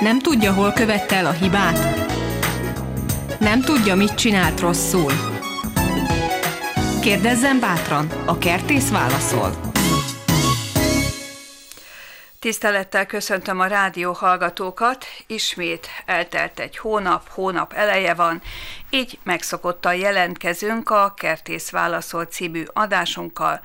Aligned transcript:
Nem 0.00 0.18
tudja, 0.18 0.52
hol 0.52 0.72
követte 0.72 1.16
el 1.16 1.26
a 1.26 1.30
hibát? 1.30 1.78
Nem 3.38 3.60
tudja, 3.60 3.94
mit 3.94 4.14
csinált 4.14 4.60
rosszul? 4.60 5.12
Kérdezzen 7.02 7.60
bátran, 7.60 8.10
a 8.26 8.38
kertész 8.38 8.90
válaszol. 8.90 9.50
Tisztelettel 12.38 13.06
köszöntöm 13.06 13.60
a 13.60 13.66
rádió 13.66 14.12
hallgatókat, 14.12 15.04
ismét 15.26 15.86
eltelt 16.06 16.58
egy 16.58 16.76
hónap, 16.76 17.28
hónap 17.28 17.72
eleje 17.72 18.14
van, 18.14 18.42
így 18.90 19.18
megszokottan 19.22 19.94
jelentkezünk 19.94 20.90
a 20.90 21.14
Kertész 21.16 21.70
Válaszol 21.70 22.24
című 22.24 22.64
adásunkkal, 22.72 23.60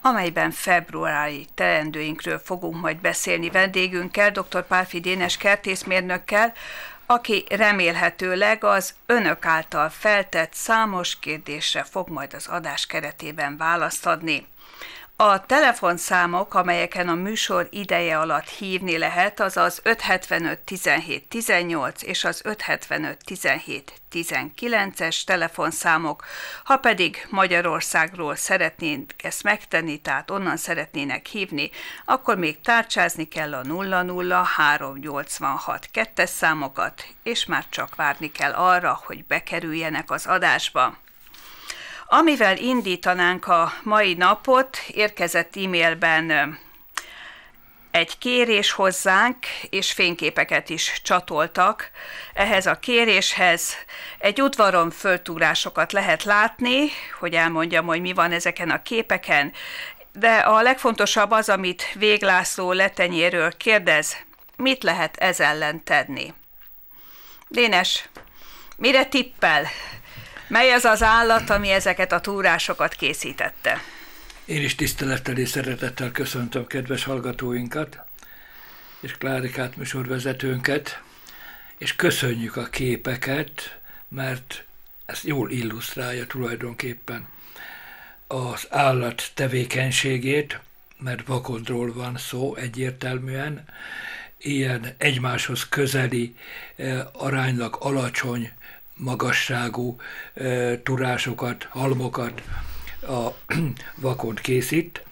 amelyben 0.00 0.50
februári 0.50 1.46
teendőinkről 1.54 2.38
fogunk 2.38 2.80
majd 2.80 2.96
beszélni 2.96 3.50
vendégünkkel, 3.50 4.30
dr. 4.30 4.66
Pálfi 4.66 5.00
Dénes 5.00 5.36
kertészmérnökkel, 5.36 6.52
aki 7.06 7.44
remélhetőleg 7.48 8.64
az 8.64 8.94
önök 9.06 9.46
által 9.46 9.88
feltett 9.88 10.54
számos 10.54 11.18
kérdésre 11.18 11.82
fog 11.82 12.08
majd 12.08 12.34
az 12.34 12.46
adás 12.46 12.86
keretében 12.86 13.56
választ 13.56 14.06
adni. 14.06 14.46
A 15.22 15.46
telefonszámok, 15.46 16.54
amelyeken 16.54 17.08
a 17.08 17.14
műsor 17.14 17.68
ideje 17.70 18.18
alatt 18.18 18.48
hívni 18.48 18.98
lehet, 18.98 19.40
az 19.40 19.56
az 19.56 19.80
575 19.82 20.58
17 20.58 21.28
18 21.28 22.02
és 22.02 22.24
az 22.24 22.40
575 22.44 23.18
17 23.24 23.92
19-es 24.12 25.24
telefonszámok. 25.24 26.24
Ha 26.64 26.76
pedig 26.76 27.26
Magyarországról 27.30 28.36
szeretnénk 28.36 29.12
ezt 29.22 29.42
megtenni, 29.42 30.00
tehát 30.00 30.30
onnan 30.30 30.56
szeretnének 30.56 31.26
hívni, 31.26 31.70
akkor 32.04 32.36
még 32.36 32.60
tárcsázni 32.60 33.28
kell 33.28 33.54
a 33.54 33.62
00 33.62 34.44
386 34.44 35.88
2 35.92 36.24
számokat, 36.24 37.06
és 37.22 37.46
már 37.46 37.64
csak 37.68 37.94
várni 37.94 38.32
kell 38.32 38.52
arra, 38.52 39.00
hogy 39.04 39.24
bekerüljenek 39.24 40.10
az 40.10 40.26
adásba. 40.26 40.98
Amivel 42.12 42.56
indítanánk 42.56 43.46
a 43.46 43.72
mai 43.82 44.14
napot, 44.14 44.78
érkezett 44.86 45.56
e-mailben 45.56 46.58
egy 47.90 48.18
kérés 48.18 48.70
hozzánk, 48.70 49.36
és 49.68 49.92
fényképeket 49.92 50.68
is 50.68 51.00
csatoltak. 51.04 51.90
Ehhez 52.34 52.66
a 52.66 52.78
kéréshez 52.78 53.74
egy 54.18 54.42
udvaron 54.42 54.90
föltúrásokat 54.90 55.92
lehet 55.92 56.24
látni, 56.24 56.88
hogy 57.18 57.34
elmondjam, 57.34 57.86
hogy 57.86 58.00
mi 58.00 58.12
van 58.12 58.32
ezeken 58.32 58.70
a 58.70 58.82
képeken, 58.82 59.52
de 60.12 60.36
a 60.36 60.62
legfontosabb 60.62 61.30
az, 61.30 61.48
amit 61.48 61.92
Véglászló 61.94 62.72
letenyéről 62.72 63.56
kérdez, 63.56 64.16
mit 64.56 64.82
lehet 64.82 65.16
ez 65.16 65.40
ellen 65.40 65.84
tenni? 65.84 66.34
Dénes, 67.48 68.08
mire 68.76 69.06
tippel? 69.06 69.66
Mely 70.50 70.72
az 70.72 70.84
az 70.84 71.02
állat, 71.02 71.50
ami 71.50 71.68
ezeket 71.68 72.12
a 72.12 72.20
túrásokat 72.20 72.94
készítette? 72.94 73.80
Én 74.44 74.62
is 74.62 74.74
tisztelettel 74.74 75.36
és 75.36 75.48
szeretettel 75.48 76.10
köszöntöm 76.10 76.66
kedves 76.66 77.04
hallgatóinkat, 77.04 77.98
és 79.00 79.12
Klárikát 79.12 79.76
műsorvezetőnket, 79.76 81.02
és 81.78 81.96
köszönjük 81.96 82.56
a 82.56 82.64
képeket, 82.64 83.78
mert 84.08 84.64
ez 85.06 85.20
jól 85.24 85.50
illusztrálja 85.50 86.26
tulajdonképpen 86.26 87.28
az 88.26 88.66
állat 88.70 89.30
tevékenységét, 89.34 90.60
mert 90.98 91.26
vakondról 91.26 91.92
van 91.92 92.16
szó 92.16 92.54
egyértelműen, 92.54 93.64
ilyen 94.38 94.94
egymáshoz 94.98 95.68
közeli, 95.68 96.36
eh, 96.76 97.00
aránylag 97.12 97.76
alacsony 97.80 98.50
magasságú 99.00 100.00
turásokat, 100.82 101.64
halmokat 101.64 102.42
a 103.02 103.28
vakont 103.94 104.40
készít. 104.40 105.04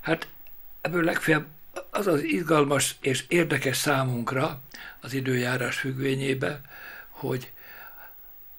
Hát 0.00 0.28
ebből 0.80 1.04
legfeljebb 1.04 1.46
az 1.90 2.06
az 2.06 2.22
izgalmas 2.22 2.96
és 3.00 3.24
érdekes 3.28 3.76
számunkra 3.76 4.60
az 5.00 5.12
időjárás 5.12 5.76
függvényébe, 5.76 6.60
hogy 7.08 7.52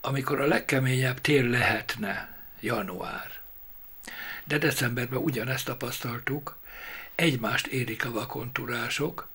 amikor 0.02 0.41
a 0.41 0.47
legkeményebb 0.47 1.22
tél 1.22 1.50
lehetne, 1.50 2.38
január, 2.59 3.31
de 4.44 4.58
decemberben 4.58 5.19
ugyanezt 5.19 5.66
tapasztaltuk, 5.66 6.58
egymást 7.16 7.68
érik 7.68 8.06
a 8.06 8.12
vakontúrások, 8.12 9.29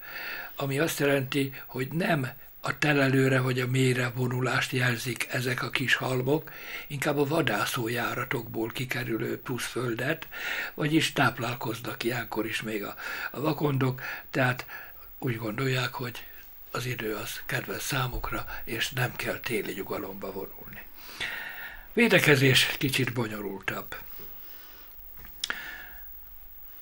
ami 0.56 0.78
azt 0.78 0.98
jelenti, 0.98 1.54
hogy 1.66 1.88
nem 1.88 2.28
a 2.66 2.78
telelőre 2.78 3.40
vagy 3.40 3.60
a 3.60 3.66
mélyre 3.66 4.10
vonulást 4.14 4.72
jelzik 4.72 5.26
ezek 5.30 5.62
a 5.62 5.70
kis 5.70 5.94
halmok, 5.94 6.52
inkább 6.86 7.18
a 7.18 7.26
vadászójáratokból 7.26 8.68
kikerülő 8.68 9.40
plusz 9.40 9.64
földet, 9.64 10.26
vagyis 10.74 11.12
táplálkoznak 11.12 12.02
ilyenkor 12.02 12.46
is 12.46 12.62
még 12.62 12.84
a, 12.84 12.94
a 13.30 13.40
vakondok, 13.40 14.00
tehát 14.30 14.66
úgy 15.18 15.36
gondolják, 15.36 15.94
hogy 15.94 16.24
az 16.70 16.86
idő 16.86 17.14
az 17.14 17.40
kedves 17.46 17.82
számukra, 17.82 18.46
és 18.64 18.90
nem 18.90 19.16
kell 19.16 19.38
téli 19.40 19.72
nyugalomba 19.72 20.32
vonulni. 20.32 20.82
Védekezés 21.92 22.66
kicsit 22.78 23.12
bonyolultabb. 23.12 23.96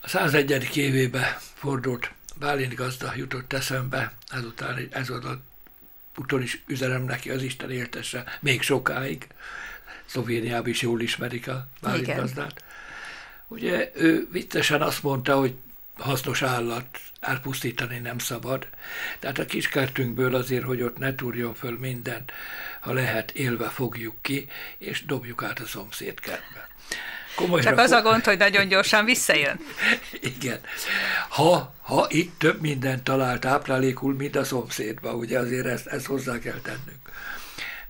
A 0.01 0.09
101. 0.09 0.77
évébe 0.77 1.39
fordult 1.55 2.13
Bálint 2.39 2.75
gazda 2.75 3.13
jutott 3.17 3.53
eszembe, 3.53 4.13
ezután 4.31 4.89
ez 4.91 5.11
a 5.11 5.41
úton 6.17 6.43
is 6.43 6.63
üzenem 6.67 7.05
neki, 7.05 7.31
az 7.31 7.43
Isten 7.43 7.71
éltesse 7.71 8.25
még 8.41 8.63
sokáig. 8.63 9.27
Szlovéniában 10.07 10.69
is 10.69 10.83
jól 10.83 11.01
ismerik 11.01 11.49
a 11.49 11.67
Bálint 11.81 12.07
gazdát. 12.07 12.65
Ugye 13.49 13.91
ő 13.95 14.29
viccesen 14.31 14.83
azt 14.83 15.03
mondta, 15.03 15.39
hogy 15.39 15.55
hasznos 15.97 16.43
állat 16.43 17.01
elpusztítani 17.21 17.99
nem 17.99 18.19
szabad. 18.19 18.69
Tehát 19.19 19.39
a 19.39 19.45
kiskertünkből 19.45 20.35
azért, 20.35 20.65
hogy 20.65 20.83
ott 20.83 20.99
ne 20.99 21.15
túrjon 21.15 21.55
föl 21.55 21.79
mindent, 21.79 22.33
ha 22.81 22.93
lehet, 22.93 23.31
élve 23.31 23.69
fogjuk 23.69 24.15
ki, 24.23 24.49
és 24.79 25.05
dobjuk 25.05 25.43
át 25.43 25.59
a 25.59 25.67
szomszéd 25.67 26.21
kertbe. 26.21 26.69
Komolyra 27.35 27.71
Csak 27.71 27.79
az 27.79 27.91
a 27.91 28.03
gond, 28.03 28.25
hogy 28.25 28.39
nagyon 28.39 28.69
gyorsan 28.69 29.05
visszajön. 29.05 29.61
Igen. 30.21 30.61
Ha, 31.29 31.75
ha 31.81 32.07
itt 32.09 32.39
több 32.39 32.61
mindent 32.61 33.03
talál 33.03 33.39
táplálékul, 33.39 34.15
mint 34.15 34.37
a 34.37 34.45
szomszédba, 34.45 35.15
ugye 35.15 35.39
azért 35.39 35.67
ezt, 35.67 35.87
ezt 35.87 36.07
hozzá 36.07 36.39
kell 36.39 36.61
tennünk. 36.63 37.11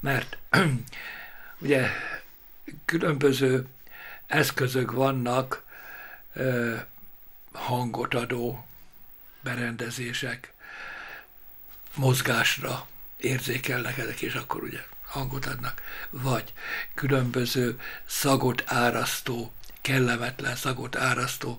Mert 0.01 0.37
ugye 1.65 1.89
különböző 2.85 3.67
eszközök 4.27 4.93
vannak, 4.93 5.63
hangot 7.53 8.15
adó 8.15 8.67
berendezések, 9.41 10.53
mozgásra 11.95 12.87
érzékelnek 13.17 13.99
ezek, 13.99 14.21
és 14.21 14.35
akkor 14.35 14.63
ugye 14.63 14.81
hangot 15.13 15.47
adnak, 15.47 15.83
vagy 16.11 16.53
különböző 16.95 17.81
szagot 18.07 18.63
árasztó, 18.67 19.53
kellemetlen 19.81 20.57
szagot 20.57 20.97
árasztó 20.97 21.59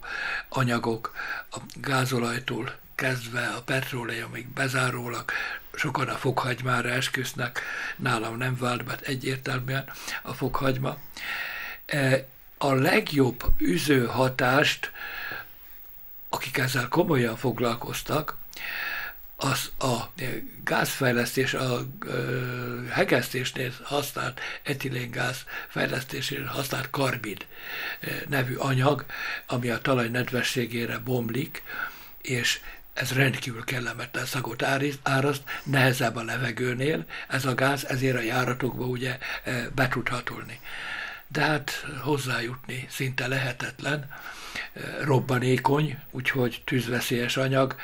anyagok 0.50 1.16
a 1.52 1.58
gázolajtól 1.76 2.76
kezdve 2.96 3.48
a 3.48 3.62
petróleumig 3.62 4.48
bezárólag, 4.48 5.32
sokan 5.74 6.08
a 6.08 6.16
fokhagymára 6.16 6.90
esküsznek, 6.90 7.62
nálam 7.96 8.38
nem 8.38 8.58
vált 8.58 8.84
be 8.84 8.98
egyértelműen 9.02 9.86
a 10.22 10.34
fokhagyma. 10.34 10.98
E, 11.86 12.28
a 12.58 12.74
legjobb 12.74 13.44
üző 13.58 14.06
hatást, 14.06 14.92
akik 16.30 16.58
ezzel 16.58 16.88
komolyan 16.88 17.38
foglalkoztak, 17.38 18.38
az 19.36 19.72
a 19.80 19.96
gázfejlesztés, 20.64 21.54
a 21.54 21.86
hegesztésnél 22.90 23.72
használt 23.84 24.40
etiléngáz 24.64 25.46
fejlesztésére 25.68 26.48
használt 26.48 26.90
karbid 26.90 27.46
nevű 28.30 28.56
anyag, 28.56 29.06
ami 29.48 29.70
a 29.70 29.82
talaj 29.82 30.10
nedvességére 30.10 30.98
bomlik, 30.98 31.64
és 32.22 32.60
ez 32.94 33.14
rendkívül 33.14 33.64
kellemetlen 33.64 34.26
szagot 34.26 34.64
áraszt, 35.04 35.44
nehezebb 35.64 36.16
a 36.16 36.24
levegőnél, 36.24 37.06
ez 37.28 37.46
a 37.46 37.56
gáz, 37.56 37.86
ezért 37.86 38.18
a 38.18 38.22
járatokba 38.22 38.86
ugye 38.86 39.18
be 39.76 39.88
tud 39.88 40.08
hatolni. 40.08 40.60
De 41.28 41.42
hát 41.42 41.86
hozzájutni 42.02 42.88
szinte 42.90 43.28
lehetetlen, 43.28 44.10
robbanékony, 45.02 45.98
úgyhogy 46.12 46.62
tűzveszélyes 46.66 47.38
anyag, 47.38 47.76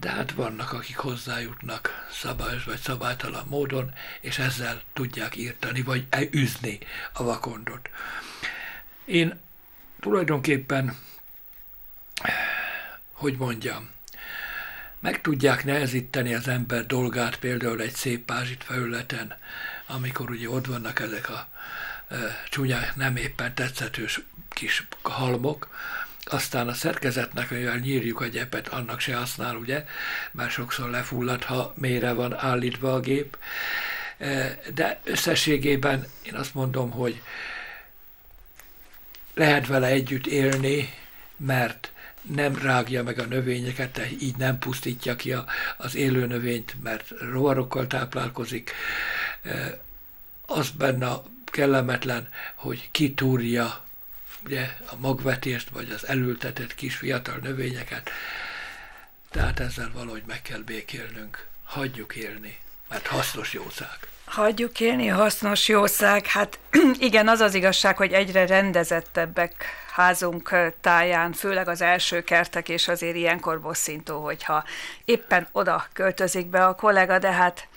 de 0.00 0.10
hát 0.10 0.32
vannak, 0.32 0.72
akik 0.72 0.96
hozzájutnak 0.96 2.06
szabályos 2.10 2.64
vagy 2.64 2.80
szabálytalan 2.80 3.46
módon, 3.48 3.92
és 4.20 4.38
ezzel 4.38 4.82
tudják 4.92 5.36
írtani, 5.36 5.82
vagy 5.82 6.06
üzni 6.30 6.78
a 7.12 7.22
vakondot. 7.22 7.90
Én 9.04 9.40
tulajdonképpen, 10.00 10.96
hogy 13.12 13.36
mondjam, 13.36 13.90
meg 14.98 15.20
tudják 15.20 15.64
nehezíteni 15.64 16.34
az 16.34 16.48
ember 16.48 16.86
dolgát 16.86 17.38
például 17.38 17.80
egy 17.80 17.94
szép 17.94 18.24
pázsit 18.24 18.64
felületen, 18.64 19.34
amikor 19.86 20.30
ugye 20.30 20.48
ott 20.48 20.66
vannak 20.66 21.00
ezek 21.00 21.30
a 21.30 21.48
e, 22.08 22.16
csúnya, 22.50 22.80
nem 22.94 23.16
éppen 23.16 23.54
tetszetős 23.54 24.20
kis 24.48 24.86
halmok, 25.02 25.68
aztán 26.24 26.68
a 26.68 26.72
szerkezetnek, 26.72 27.50
mivel 27.50 27.76
nyírjuk 27.76 28.20
a 28.20 28.26
gyepet, 28.26 28.68
annak 28.68 29.00
se 29.00 29.16
használ, 29.16 29.56
ugye, 29.56 29.84
mert 30.30 30.50
sokszor 30.50 30.90
lefullad, 30.90 31.44
ha 31.44 31.74
mélyre 31.76 32.12
van 32.12 32.34
állítva 32.38 32.94
a 32.94 33.00
gép. 33.00 33.36
E, 34.18 34.58
de 34.74 35.00
összességében 35.04 36.06
én 36.22 36.34
azt 36.34 36.54
mondom, 36.54 36.90
hogy 36.90 37.22
lehet 39.34 39.66
vele 39.66 39.86
együtt 39.86 40.26
élni, 40.26 40.94
mert 41.36 41.92
nem 42.22 42.56
rágja 42.56 43.02
meg 43.02 43.18
a 43.18 43.24
növényeket, 43.24 43.90
tehát 43.90 44.10
így 44.10 44.36
nem 44.36 44.58
pusztítja 44.58 45.16
ki 45.16 45.32
a, 45.32 45.44
az 45.76 45.94
élő 45.94 46.26
növényt, 46.26 46.74
mert 46.82 47.08
rovarokkal 47.32 47.86
táplálkozik. 47.86 48.72
E, 49.42 49.78
az 50.46 50.70
benne 50.70 51.12
kellemetlen, 51.44 52.28
hogy 52.54 52.88
kitúrja 52.90 53.83
ugye, 54.44 54.76
a 54.86 54.96
magvetést, 54.96 55.68
vagy 55.70 55.90
az 55.90 56.06
elültetett 56.06 56.74
kis 56.74 56.96
fiatal 56.96 57.38
növényeket. 57.42 58.10
Tehát 59.30 59.60
ezzel 59.60 59.90
valahogy 59.94 60.22
meg 60.26 60.42
kell 60.42 60.60
békélnünk. 60.60 61.46
Hagyjuk 61.64 62.16
élni, 62.16 62.58
mert 62.88 63.06
hasznos 63.06 63.52
jószág. 63.52 63.98
Hagyjuk 64.24 64.80
élni, 64.80 65.06
hasznos 65.06 65.68
jószág. 65.68 66.26
Hát 66.26 66.58
igen, 66.98 67.28
az 67.28 67.40
az 67.40 67.54
igazság, 67.54 67.96
hogy 67.96 68.12
egyre 68.12 68.46
rendezettebbek 68.46 69.64
házunk 69.92 70.56
táján, 70.80 71.32
főleg 71.32 71.68
az 71.68 71.80
első 71.80 72.22
kertek, 72.22 72.68
és 72.68 72.88
azért 72.88 73.16
ilyenkor 73.16 73.60
bosszintó, 73.60 74.24
hogyha 74.24 74.64
éppen 75.04 75.48
oda 75.52 75.86
költözik 75.92 76.46
be 76.46 76.64
a 76.64 76.74
kollega, 76.74 77.18
de 77.18 77.32
hát 77.32 77.68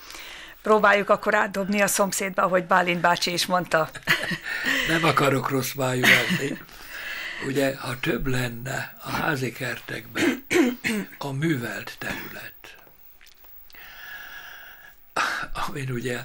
próbáljuk 0.68 1.10
akkor 1.10 1.36
átdobni 1.36 1.82
a 1.82 1.88
szomszédba, 1.88 2.42
ahogy 2.42 2.66
Bálint 2.66 3.02
bácsi 3.02 3.34
is 3.34 3.46
mondta. 3.46 3.90
Nem 4.90 5.04
akarok 5.04 5.50
rossz 5.50 5.74
májú 5.74 6.02
lenni. 6.02 6.58
Ugye, 7.46 7.76
ha 7.78 8.00
több 8.00 8.28
lenne 8.28 8.94
a 9.04 9.10
házi 9.10 9.52
kertekben 9.52 10.46
a 11.18 11.32
művelt 11.32 11.96
terület, 11.98 12.76
amin 15.68 15.92
ugye 15.92 16.18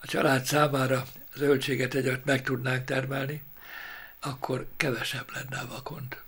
a 0.00 0.06
család 0.06 0.44
számára 0.44 1.04
zöldséget 1.34 1.94
egyet 1.94 2.24
meg 2.24 2.42
tudnánk 2.42 2.84
termelni, 2.84 3.42
akkor 4.20 4.66
kevesebb 4.76 5.30
lenne 5.32 5.62
a 5.62 5.68
vakond. 5.68 6.21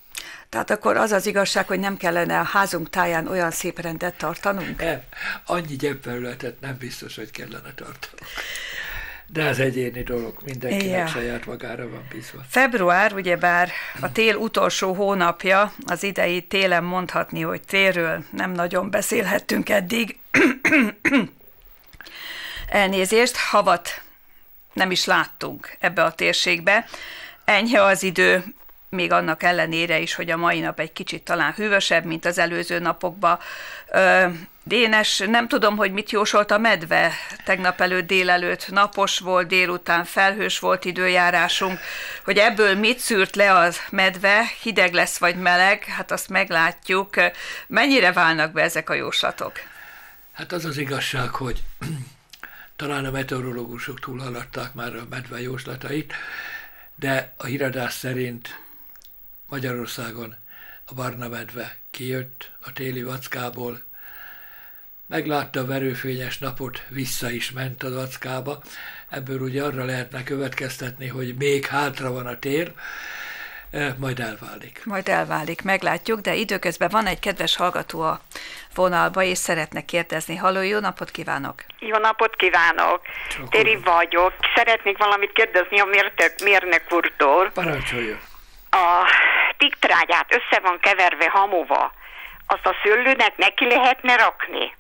Tehát 0.55 0.71
akkor 0.71 0.97
az 0.97 1.13
az 1.13 1.27
igazság, 1.27 1.67
hogy 1.67 1.79
nem 1.79 1.97
kellene 1.97 2.39
a 2.39 2.43
házunk 2.43 2.91
táján 2.91 3.29
olyan 3.29 3.51
szép 3.51 3.81
rendet 3.81 4.15
tartanunk? 4.15 4.81
Nem, 4.81 5.03
annyi 5.47 5.77
gyepfelületet 5.77 6.61
nem 6.61 6.77
biztos, 6.79 7.17
hogy 7.17 7.31
kellene 7.31 7.73
tartanunk. 7.75 8.21
De 9.27 9.43
ez 9.43 9.59
egyéni 9.59 10.03
dolog, 10.03 10.37
mindenkinek 10.45 10.99
ja. 10.99 11.07
saját 11.07 11.47
magára 11.47 11.89
van 11.89 12.07
bízva. 12.11 12.41
Február, 12.49 13.13
ugyebár 13.13 13.71
a 14.01 14.13
tél 14.13 14.37
utolsó 14.37 14.93
hónapja, 14.93 15.73
az 15.87 16.03
idei 16.03 16.43
télen 16.43 16.85
mondhatni, 16.85 17.41
hogy 17.41 17.63
térről 17.63 18.25
nem 18.31 18.53
nagyon 18.53 18.91
beszélhettünk 18.91 19.69
eddig. 19.69 20.19
Elnézést, 22.69 23.37
havat 23.37 24.03
nem 24.73 24.91
is 24.91 25.05
láttunk 25.05 25.77
ebbe 25.81 26.05
a 26.05 26.13
térségbe. 26.13 26.87
Enyhe 27.45 27.83
az 27.83 28.03
idő, 28.03 28.45
még 28.95 29.13
annak 29.13 29.43
ellenére 29.43 29.99
is, 29.99 30.15
hogy 30.15 30.31
a 30.31 30.37
mai 30.37 30.61
nap 30.61 30.81
egy 30.81 30.93
kicsit 30.93 31.23
talán 31.23 31.53
hűvösebb, 31.53 32.05
mint 32.05 32.25
az 32.25 32.39
előző 32.39 32.79
napokban. 32.79 33.39
Dénes, 34.67 35.19
nem 35.19 35.49
tudom, 35.49 35.77
hogy 35.77 35.93
mit 35.93 36.11
jósolt 36.11 36.51
a 36.51 36.59
medve. 36.59 37.13
Tegnap 37.45 37.81
előtt 37.81 38.07
délelőtt 38.07 38.71
napos 38.71 39.19
volt, 39.19 39.47
délután 39.47 40.05
felhős 40.05 40.59
volt 40.59 40.85
időjárásunk, 40.85 41.79
hogy 42.25 42.39
ebből 42.39 42.75
mit 42.75 42.99
szűrt 42.99 43.37
le 43.37 43.53
az 43.53 43.81
medve, 43.91 44.51
hideg 44.63 44.93
lesz 44.93 45.19
vagy 45.19 45.37
meleg, 45.37 45.85
hát 45.85 46.11
azt 46.11 46.29
meglátjuk. 46.29 47.15
Mennyire 47.67 48.13
válnak 48.13 48.53
be 48.53 48.63
ezek 48.63 48.91
a 48.91 48.95
jóslatok? 48.95 49.53
Hát 50.33 50.53
az 50.53 50.65
az 50.65 50.77
igazság, 50.77 51.29
hogy 51.29 51.63
talán 52.77 53.05
a 53.05 53.11
meteorológusok 53.11 54.01
túlhaladták 54.01 54.75
már 54.75 54.95
a 54.97 55.07
medve 55.11 55.41
jóslatait, 55.41 56.13
de 56.95 57.35
a 57.37 57.45
híradás 57.45 57.93
szerint 57.93 58.59
Magyarországon 59.49 60.35
a 60.87 60.95
barna 60.95 61.29
medve 61.29 61.77
kijött 61.91 62.51
a 62.61 62.73
téli 62.73 63.03
vackából, 63.03 63.83
meglátta 65.07 65.61
a 65.61 65.67
verőfényes 65.67 66.39
napot, 66.39 66.83
vissza 66.89 67.31
is 67.31 67.51
ment 67.51 67.83
a 67.83 67.91
vackába. 67.91 68.63
Ebből 69.11 69.41
ugye 69.41 69.63
arra 69.63 69.85
lehetne 69.85 70.23
következtetni, 70.23 71.09
hogy 71.09 71.35
még 71.37 71.67
hátra 71.67 72.13
van 72.13 72.27
a 72.27 72.39
tér, 72.39 72.73
e, 73.71 73.95
majd 73.99 74.21
elválik. 74.21 74.83
Majd 74.85 75.09
elválik, 75.09 75.63
meglátjuk, 75.63 76.21
de 76.21 76.35
időközben 76.35 76.89
van 76.89 77.07
egy 77.07 77.19
kedves 77.19 77.57
hallgató 77.57 78.01
a 78.01 78.21
vonalba, 78.75 79.23
és 79.23 79.39
szeretne 79.39 79.85
kérdezni. 79.85 80.37
Halló, 80.37 80.63
jó 80.63 80.79
napot 80.79 81.11
kívánok! 81.11 81.65
Jó 81.79 81.97
napot 81.97 82.37
kívánok! 82.37 83.01
Csak 83.29 83.49
Téri 83.49 83.79
vagyok. 83.85 84.33
Szeretnék 84.55 84.99
valamit 84.99 85.33
kérdezni 85.33 85.81
a 85.81 85.85
mértek, 85.85 86.43
mérnök 86.43 86.93
úrtól. 86.93 87.51
Parancsoljon! 87.51 88.33
A 88.75 89.09
tiktrágyát 89.57 90.27
össze 90.29 90.61
van 90.63 90.79
keverve 90.81 91.31
hamuva. 91.31 91.93
Azt 92.47 92.67
a 92.67 92.75
szőlőnek 92.83 93.37
neki 93.37 93.67
lehetne 93.67 94.17
rakni? 94.17 94.75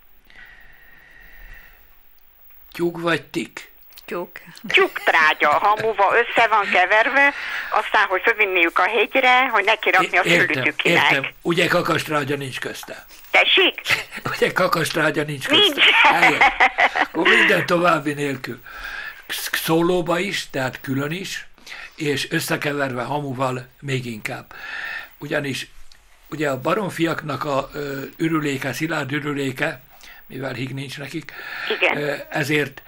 Tyúk 2.72 3.00
vagy 3.00 3.22
tik? 3.22 3.72
Tyúk. 4.04 4.30
Tyúktrágya 4.68 5.48
hamuva 5.48 6.12
össze 6.16 6.46
van 6.46 6.68
keverve, 6.70 7.34
aztán, 7.70 8.06
hogy 8.06 8.22
fölvinniük 8.22 8.78
a 8.78 8.82
hegyre, 8.82 9.48
hogy 9.48 9.64
neki 9.64 9.90
rakni 9.90 10.18
a 10.18 10.22
szőlőtükinek. 10.22 11.10
Értem, 11.10 11.30
ugye 11.42 11.66
kakastrágya 11.66 12.36
nincs 12.36 12.58
közte? 12.58 13.04
Tessék? 13.30 13.80
Ugye 14.34 14.52
kakastrágya 14.52 15.22
nincs 15.22 15.46
közte? 15.46 15.64
Nincs. 15.64 15.84
Akkor 17.02 17.28
minden 17.28 17.66
további 17.66 18.12
nélkül. 18.12 18.60
Szólóba 19.52 20.18
is, 20.18 20.50
tehát 20.50 20.80
külön 20.80 21.10
is, 21.10 21.46
és 21.96 22.30
összekeverve 22.30 23.02
hamuval 23.02 23.66
még 23.80 24.06
inkább. 24.06 24.54
Ugyanis 25.18 25.68
ugye 26.30 26.50
a 26.50 26.60
baromfiaknak 26.60 27.44
a 27.44 27.70
ürüléke, 28.16 28.72
szilárd 28.72 29.12
ürüléke, 29.12 29.80
mivel 30.26 30.52
hig 30.52 30.74
nincs 30.74 30.98
nekik, 30.98 31.32
Igen. 31.78 32.20
ezért 32.30 32.82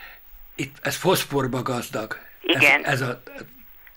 itt, 0.54 0.76
ez 0.82 0.96
foszforba 0.96 1.62
gazdag. 1.62 2.18
Igen. 2.42 2.84
Ez, 2.84 3.00
ez 3.00 3.08
a 3.08 3.22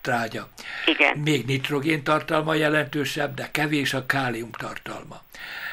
trágya. 0.01 0.49
Igen. 0.85 1.17
Még 1.17 1.45
nitrogén 1.45 2.03
tartalma 2.03 2.53
jelentősebb, 2.53 3.33
de 3.33 3.49
kevés 3.51 3.93
a 3.93 4.05
kálium 4.05 4.51
tartalma. 4.51 5.21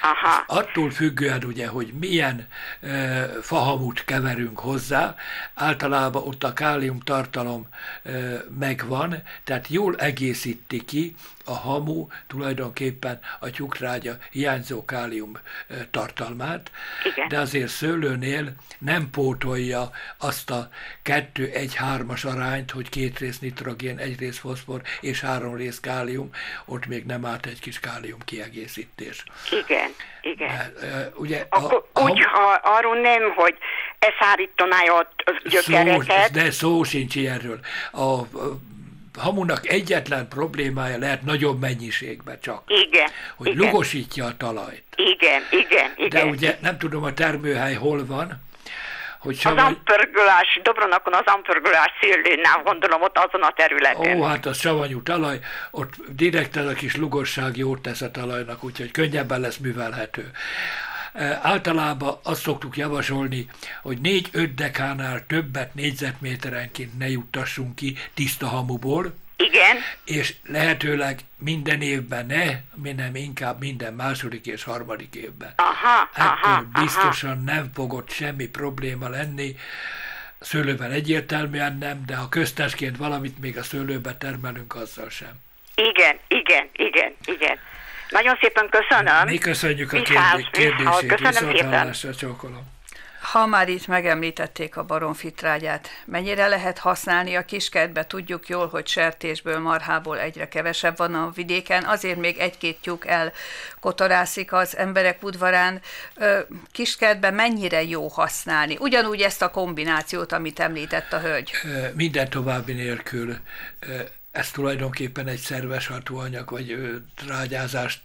Aha. 0.07 0.45
attól 0.47 0.91
függően 0.91 1.45
ugye, 1.45 1.67
hogy 1.67 1.93
milyen 2.01 2.49
e, 2.81 3.27
fahamut 3.43 4.05
keverünk 4.05 4.59
hozzá, 4.59 5.15
általában 5.55 6.23
ott 6.23 6.45
a 6.45 6.53
kálium 6.53 7.01
tartalom 7.01 7.67
e, 8.05 8.11
megvan, 8.59 9.23
tehát 9.45 9.69
jól 9.69 9.97
egészíti 9.97 10.85
ki 10.85 11.15
a 11.47 11.55
hamu 11.55 12.07
tulajdonképpen 12.27 13.21
a 13.41 13.51
tyúktrágya 13.51 14.17
hiányzó 14.31 14.85
kálium 14.85 15.39
tartalmát, 15.91 16.71
Igen. 17.05 17.29
de 17.29 17.39
azért 17.39 17.69
szőlőnél 17.69 18.53
nem 18.79 19.11
pótolja 19.11 19.91
azt 20.19 20.51
a 20.51 20.69
2-1-3-as 21.05 22.27
arányt, 22.27 22.71
hogy 22.71 22.89
két 22.89 23.19
rész 23.19 23.39
nitrogén, 23.39 23.99
egy 23.99 24.19
rész 24.19 24.39
foszfor 24.39 24.83
és 25.01 25.21
három 25.21 25.57
rész 25.57 25.81
kálium, 25.81 26.31
ott 26.65 26.87
még 26.87 27.05
nem 27.05 27.25
állt 27.25 27.47
egy 27.47 27.61
kis 27.61 27.81
kálium 27.81 28.21
kiegészítés. 28.25 29.25
Igen, 29.67 29.91
igen. 30.23 30.73
Ugye, 31.15 31.47
Akkor 31.49 31.85
a, 31.93 32.01
úgy, 32.01 32.25
ha, 32.25 32.61
arról 32.63 33.01
nem, 33.01 33.33
hogy 33.35 33.57
ez 33.99 34.13
szárítaná 34.21 34.77
a 34.77 35.09
gyökereket. 35.45 36.27
Szó, 36.27 36.33
de 36.33 36.51
szó 36.51 36.83
sincs 36.83 37.15
ilyenről. 37.15 37.59
A, 37.93 38.03
a 38.03 38.25
hamunak 39.19 39.69
egyetlen 39.69 40.29
problémája 40.29 40.99
lehet 40.99 41.23
nagyobb 41.23 41.61
mennyiségben 41.61 42.39
csak. 42.41 42.63
Igen. 42.67 43.11
Hogy 43.37 43.47
igen. 43.47 43.59
lugosítja 43.59 44.25
a 44.25 44.37
talajt. 44.37 44.83
Igen, 44.97 45.43
igen, 45.51 45.93
igen. 45.97 46.09
De 46.09 46.25
ugye 46.25 46.59
nem 46.61 46.79
tudom 46.79 47.05
a 47.05 47.15
termőhely 47.15 47.75
hol 47.75 48.07
van, 48.07 48.45
hogy 49.19 49.41
Az 49.45 49.57
ampörgülás, 49.57 50.61
Dobronakon 50.63 51.15
az 51.15 51.23
ampörgülás 51.25 51.93
szélénál 52.01 52.63
gondolom 52.65 53.03
ott 53.03 53.19
azon 53.19 53.43
a 53.43 53.53
területen. 53.57 54.21
Ó, 54.21 54.23
hát 54.23 54.47
az 54.47 54.59
savanyú 54.59 55.03
talaj, 55.03 55.39
ott 55.71 55.95
direkt 56.09 56.57
ez 56.57 56.67
a 56.67 56.73
kis 56.73 56.97
lugosság 56.97 57.57
jót 57.57 57.83
tesz 57.83 58.01
a 58.01 58.11
talajnak, 58.11 58.65
úgyhogy 58.65 58.91
könnyebben 58.91 59.41
lesz 59.41 59.57
művelhető. 59.57 60.31
E, 61.13 61.41
általában 61.43 62.19
azt 62.23 62.41
szoktuk 62.41 62.77
javasolni, 62.77 63.47
hogy 63.83 63.99
4-5 64.03 64.51
dekánál 64.55 65.27
többet 65.27 65.75
négyzetméterenként 65.75 66.99
ne 66.99 67.09
juttassunk 67.09 67.75
ki 67.75 67.97
tiszta 68.15 68.47
hamuból, 68.47 69.15
Igen. 69.37 69.77
És 70.05 70.35
lehetőleg 70.47 71.19
minden 71.39 71.81
évben 71.83 72.27
ne, 72.27 72.45
hanem 72.85 73.15
inkább 73.15 73.61
minden 73.61 73.93
második 73.93 74.47
és 74.47 74.63
harmadik 74.65 75.15
évben. 75.15 75.53
Aha, 75.57 76.09
Akkor 76.15 76.39
aha, 76.49 76.63
biztosan 76.83 77.31
aha. 77.31 77.41
nem 77.55 77.71
fogott 77.75 78.11
semmi 78.11 78.47
probléma 78.47 79.09
lenni. 79.09 79.57
Szőlőben 80.41 80.91
egyértelműen 80.91 81.79
nem, 81.79 82.03
de 82.07 82.17
ha 82.17 82.29
köztesként 82.29 82.97
valamit 82.97 83.39
még 83.39 83.59
a 83.59 83.63
szőlőbe 83.63 84.15
termelünk, 84.17 84.75
azzal 84.75 85.11
sem. 85.11 85.33
Igen, 85.75 86.17
igen, 86.29 86.69
igen, 86.73 87.13
igen. 87.25 87.59
Nagyon 88.11 88.39
szépen 88.41 88.69
köszönöm. 88.71 89.29
Mi 89.29 89.39
köszönjük 89.39 89.93
a 89.93 89.99
Viszlát, 89.99 90.51
kérdé- 90.51 90.77
viszlát. 90.77 90.99
kérdését, 91.01 91.27
Köszönöm 91.33 91.57
szépen. 91.57 92.15
csókolom. 92.19 92.75
Ha 93.33 93.47
már 93.47 93.69
itt 93.69 93.87
megemlítették 93.87 94.77
a 94.77 94.85
baromfitrágyát, 94.85 95.89
mennyire 96.05 96.47
lehet 96.47 96.79
használni 96.79 97.35
a 97.35 97.45
kiskertbe? 97.45 98.07
Tudjuk 98.07 98.49
jól, 98.49 98.69
hogy 98.69 98.87
sertésből, 98.87 99.59
marhából 99.59 100.19
egyre 100.19 100.49
kevesebb 100.49 100.97
van 100.97 101.15
a 101.15 101.31
vidéken, 101.35 101.85
azért 101.85 102.19
még 102.19 102.39
egy-két 102.39 102.81
tyúk 102.81 103.07
elkotorászik 103.07 104.53
az 104.53 104.77
emberek 104.77 105.23
udvarán. 105.23 105.81
Ö, 106.15 106.39
Kiskertben 106.73 107.35
mennyire 107.35 107.83
jó 107.83 108.09
használni? 108.09 108.77
Ugyanúgy 108.81 109.21
ezt 109.21 109.43
a 109.43 109.51
kombinációt, 109.51 110.33
amit 110.33 110.61
említett 110.61 111.13
a 111.13 111.21
hölgy. 111.21 111.51
Minden 111.95 112.31
további 112.31 112.73
nélkül 112.73 113.37
ez 114.31 114.51
tulajdonképpen 114.51 115.27
egy 115.27 115.39
szerves 115.39 115.87
hatóanyag, 115.87 116.51
vagy 116.51 116.71
ö, 116.71 116.97
trágyázást 117.15 118.01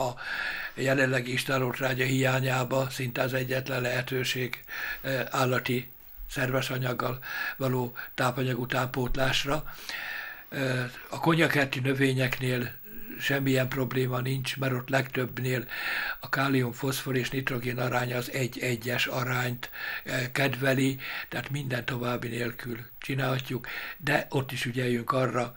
a 0.00 0.14
jelenlegi 0.74 1.32
istálótrágya 1.32 2.04
hiányába 2.04 2.90
szinte 2.90 3.22
az 3.22 3.34
egyetlen 3.34 3.80
lehetőség 3.80 4.64
állati 5.30 5.90
szerves 6.30 6.70
anyaggal 6.70 7.18
való 7.56 7.96
tápanyag 8.14 8.58
utánpótlásra. 8.58 9.64
A 11.08 11.20
konyakerti 11.20 11.80
növényeknél 11.80 12.78
semmilyen 13.20 13.68
probléma 13.68 14.20
nincs, 14.20 14.56
mert 14.56 14.72
ott 14.72 14.88
legtöbbnél 14.88 15.66
a 16.20 16.28
kálium, 16.28 16.72
foszfor 16.72 17.16
és 17.16 17.30
nitrogén 17.30 17.78
aránya 17.78 18.16
az 18.16 18.30
egy-egyes 18.32 19.06
arányt 19.06 19.70
eh, 20.04 20.26
kedveli, 20.32 20.98
tehát 21.28 21.50
minden 21.50 21.84
további 21.84 22.28
nélkül 22.28 22.78
csinálhatjuk, 22.98 23.66
de 23.96 24.26
ott 24.30 24.52
is 24.52 24.64
ügyeljünk 24.64 25.12
arra, 25.12 25.56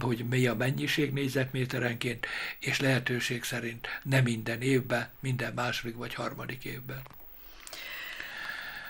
hogy 0.00 0.28
mi 0.28 0.46
a 0.46 0.54
mennyiség 0.54 1.12
négyzetméterenként, 1.12 2.26
és 2.58 2.80
lehetőség 2.80 3.44
szerint 3.44 3.88
nem 4.02 4.22
minden 4.22 4.62
évben, 4.62 5.10
minden 5.20 5.52
második 5.52 5.96
vagy 5.96 6.14
harmadik 6.14 6.64
évben. 6.64 7.02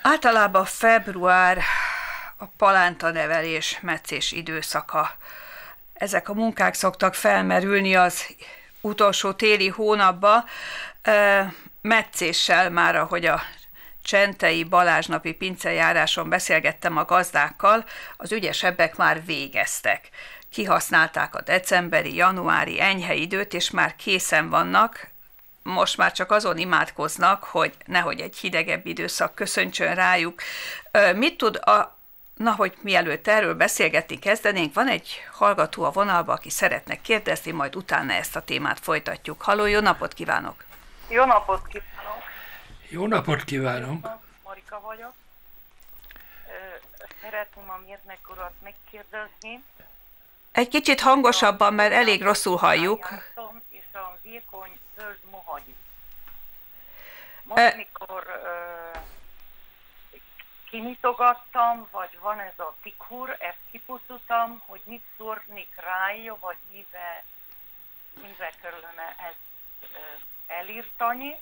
Általában 0.02 0.64
február 0.64 1.58
a 2.36 2.44
palánta 2.44 3.10
nevelés, 3.10 3.78
meccés 3.80 4.32
időszaka. 4.32 5.16
Ezek 5.92 6.28
a 6.28 6.34
munkák 6.34 6.74
szoktak 6.74 7.14
felmerülni 7.14 7.94
az 7.94 8.26
utolsó 8.80 9.32
téli 9.32 9.68
hónapba, 9.68 10.44
meccéssel 11.80 12.70
már, 12.70 12.96
ahogy 12.96 13.26
a 13.26 13.42
Csentei 14.02 14.64
Balázsnapi 14.64 15.32
pincejáráson 15.32 16.28
beszélgettem 16.28 16.96
a 16.96 17.04
gazdákkal, 17.04 17.84
az 18.16 18.32
ügyesebbek 18.32 18.96
már 18.96 19.24
végeztek. 19.24 20.08
Kihasználták 20.54 21.34
a 21.34 21.40
decemberi, 21.40 22.14
januári 22.14 22.80
enyhe 22.80 23.14
időt, 23.14 23.54
és 23.54 23.70
már 23.70 23.96
készen 23.96 24.50
vannak, 24.50 25.08
most 25.62 25.96
már 25.96 26.12
csak 26.12 26.30
azon 26.30 26.58
imádkoznak, 26.58 27.44
hogy 27.44 27.74
nehogy 27.86 28.20
egy 28.20 28.36
hidegebb 28.36 28.86
időszak 28.86 29.34
köszöntsön 29.34 29.94
rájuk. 29.94 30.42
Mit 31.14 31.36
tud 31.36 31.56
a, 31.56 31.96
na, 32.36 32.54
hogy 32.54 32.76
mielőtt 32.80 33.28
erről 33.28 33.54
beszélgetni 33.54 34.18
kezdenénk, 34.18 34.74
van 34.74 34.88
egy 34.88 35.24
hallgató 35.32 35.82
a 35.82 35.90
vonalba, 35.90 36.32
aki 36.32 36.50
szeretne 36.50 37.00
kérdezni, 37.00 37.50
majd 37.50 37.76
utána 37.76 38.12
ezt 38.12 38.36
a 38.36 38.42
témát 38.42 38.78
folytatjuk. 38.80 39.42
Halló, 39.42 39.66
jó 39.66 39.80
napot 39.80 40.14
kívánok! 40.14 40.64
Jó 41.08 41.24
napot 41.24 41.66
kívánok! 41.66 42.22
Jó 42.88 43.06
napot 43.06 43.44
kívánunk! 43.44 44.08
Marika 44.44 44.80
vagyok. 44.80 45.12
Szeretném 47.22 47.70
a 47.70 47.80
mérnek 47.86 48.18
urat 48.30 48.52
megkérdezni. 48.62 49.62
Egy 50.54 50.68
kicsit 50.68 51.00
hangosabban, 51.00 51.74
mert 51.74 51.92
elég 51.92 52.22
rosszul 52.22 52.56
halljuk. 52.56 53.08
Most, 57.42 57.76
mikor 57.76 58.42
kinyitogattam, 60.70 61.88
vagy 61.90 62.18
van 62.20 62.40
ez 62.40 62.58
a 62.58 62.74
tikur, 62.82 63.36
ezt 63.38 63.58
kipusztultam, 63.70 64.62
hogy 64.66 64.80
mit 64.84 65.04
szórnék 65.16 65.74
rája, 65.76 66.36
vagy 66.40 66.56
mivel, 66.72 67.22
mivel 68.14 68.52
kellene 68.62 69.14
ezt 69.18 69.92
ö, 69.92 69.96
elírtani. 70.46 71.36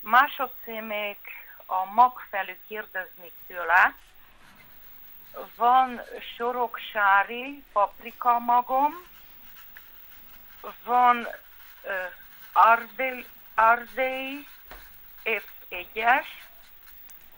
Másodszor 0.00 0.80
még 0.80 1.18
a 1.66 1.84
mag 1.84 2.26
felül 2.30 2.56
kérdeznék 2.68 3.32
tőle, 3.46 3.94
van 5.56 6.00
soroksári 6.36 7.64
paprika 7.72 8.38
magom, 8.38 8.94
van 10.84 11.16
uh, 11.16 12.12
ardei, 12.52 13.26
ardei 13.54 14.46
F1-es, 15.24 16.26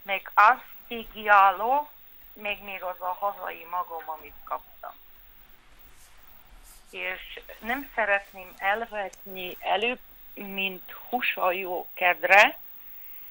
meg 0.02 0.30
Astigialo, 0.34 1.88
még 2.32 2.62
még 2.62 2.82
az 2.82 3.00
a 3.00 3.16
hazai 3.20 3.66
magom, 3.70 4.02
amit 4.06 4.34
kaptam. 4.44 4.92
És 6.90 7.40
nem 7.60 7.90
szeretném 7.94 8.54
elvetni 8.56 9.56
előbb, 9.60 10.00
mint 10.34 10.90
húsajó 11.08 11.88
kedre, 11.94 12.58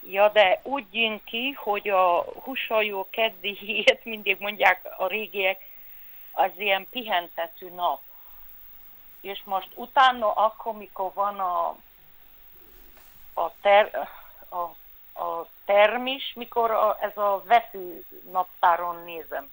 Ja, 0.10 0.29
de 0.29 0.60
úgy 0.63 0.86
jön 0.91 1.22
ki, 1.24 1.51
hogy 1.51 1.89
a 1.89 2.22
húsajó 2.22 3.08
keddi 3.10 3.58
hét, 3.58 4.00
mindig 4.03 4.38
mondják 4.39 4.86
a 4.98 5.08
régiek, 5.08 5.62
az 6.31 6.51
ilyen 6.58 6.88
pihentető 6.89 7.70
nap. 7.70 8.01
És 9.22 9.41
most 9.43 9.67
utána, 9.74 10.31
akkor, 10.31 10.77
mikor 10.77 11.13
van 11.13 11.39
a, 11.39 11.67
a, 13.34 13.51
ter, 13.62 14.10
a, 14.50 14.62
a 15.24 15.48
termis, 15.65 16.34
mikor 16.36 16.72
a, 16.72 16.98
ez 17.01 17.17
a 17.17 17.43
vető 17.46 18.05
naptáron 18.31 19.03
nézem. 19.03 19.50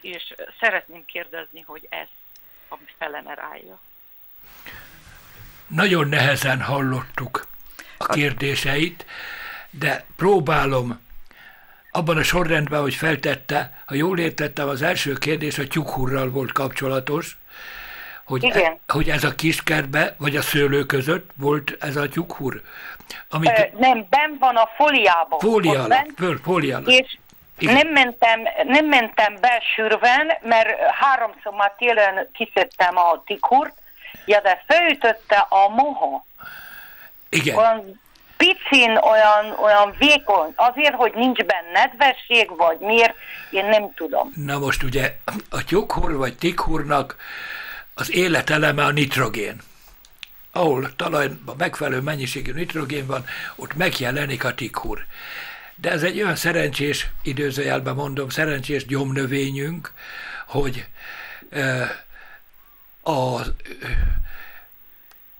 És 0.00 0.34
szeretném 0.60 1.04
kérdezni, 1.04 1.60
hogy 1.60 1.86
ez 1.90 2.08
ami 2.70 2.84
felene 2.98 3.34
rája. 3.34 3.78
Nagyon 5.66 6.08
nehezen 6.08 6.62
hallottuk 6.62 7.46
a 7.98 8.04
kérdéseit, 8.06 9.06
de 9.70 10.04
próbálom 10.16 11.00
abban 11.90 12.16
a 12.16 12.22
sorrendben, 12.22 12.80
hogy 12.80 12.94
feltette, 12.94 13.82
ha 13.86 13.94
jól 13.94 14.18
értettem, 14.18 14.68
az 14.68 14.82
első 14.82 15.12
kérdés 15.12 15.58
a 15.58 15.66
tyukhurral 15.66 16.30
volt 16.30 16.52
kapcsolatos, 16.52 17.38
hogy, 18.24 18.42
Igen. 18.42 18.72
E, 18.86 18.92
hogy 18.92 19.08
ez 19.08 19.24
a 19.24 19.34
kiskertbe, 19.34 20.14
vagy 20.18 20.36
a 20.36 20.42
szőlő 20.42 20.84
között 20.84 21.30
volt 21.36 21.76
ez 21.80 21.96
a 21.96 22.08
tyukhur? 22.08 22.62
Amit 23.28 23.58
Ö, 23.58 23.78
nem, 23.78 24.06
ben 24.10 24.36
van 24.38 24.56
a 24.56 24.68
fóliában. 24.76 25.88
bent, 25.88 26.12
föl, 26.16 26.38
fólia 26.42 26.76
alatt. 26.76 26.88
És 26.88 27.18
Igen. 27.58 27.74
nem 27.74 27.88
mentem, 27.88 28.40
nem 28.66 28.86
mentem 28.86 29.36
be 29.40 29.62
sűrűen, 29.74 30.32
mert 30.42 30.68
háromszor 31.00 31.52
már 31.52 31.74
télen 31.78 32.28
kiszedtem 32.32 32.96
a 32.96 33.22
tikurt, 33.26 33.74
ja, 34.24 34.40
de 34.40 34.64
felütötte 34.66 35.46
a 35.48 35.68
moha. 35.68 36.26
Igen, 37.28 37.56
Olyan 37.56 38.00
picin, 38.40 38.90
olyan, 38.96 39.58
olyan 39.62 39.94
vékony. 39.98 40.52
Azért, 40.56 40.94
hogy 40.94 41.12
nincs 41.14 41.42
benne 41.44 41.70
nedvesség, 41.72 42.56
vagy 42.56 42.78
miért, 42.78 43.14
én 43.50 43.64
nem 43.64 43.94
tudom. 43.94 44.32
na 44.36 44.58
most 44.58 44.82
ugye 44.82 45.16
a 45.50 45.64
tyukhur 45.64 46.16
vagy 46.16 46.36
tikhurnak 46.36 47.16
az 47.94 48.12
életeleme 48.12 48.84
a 48.84 48.90
nitrogén. 48.90 49.60
Ahol 50.52 50.96
talajban 50.96 51.54
megfelelő 51.58 52.00
mennyiségű 52.00 52.52
nitrogén 52.52 53.06
van, 53.06 53.24
ott 53.56 53.74
megjelenik 53.74 54.44
a 54.44 54.54
tikhur. 54.54 55.06
De 55.74 55.90
ez 55.90 56.02
egy 56.02 56.20
olyan 56.22 56.36
szerencsés, 56.36 57.06
időzőjelben 57.22 57.94
mondom, 57.94 58.28
szerencsés 58.28 58.86
gyomnövényünk, 58.86 59.92
hogy 60.46 60.86
a 63.02 63.40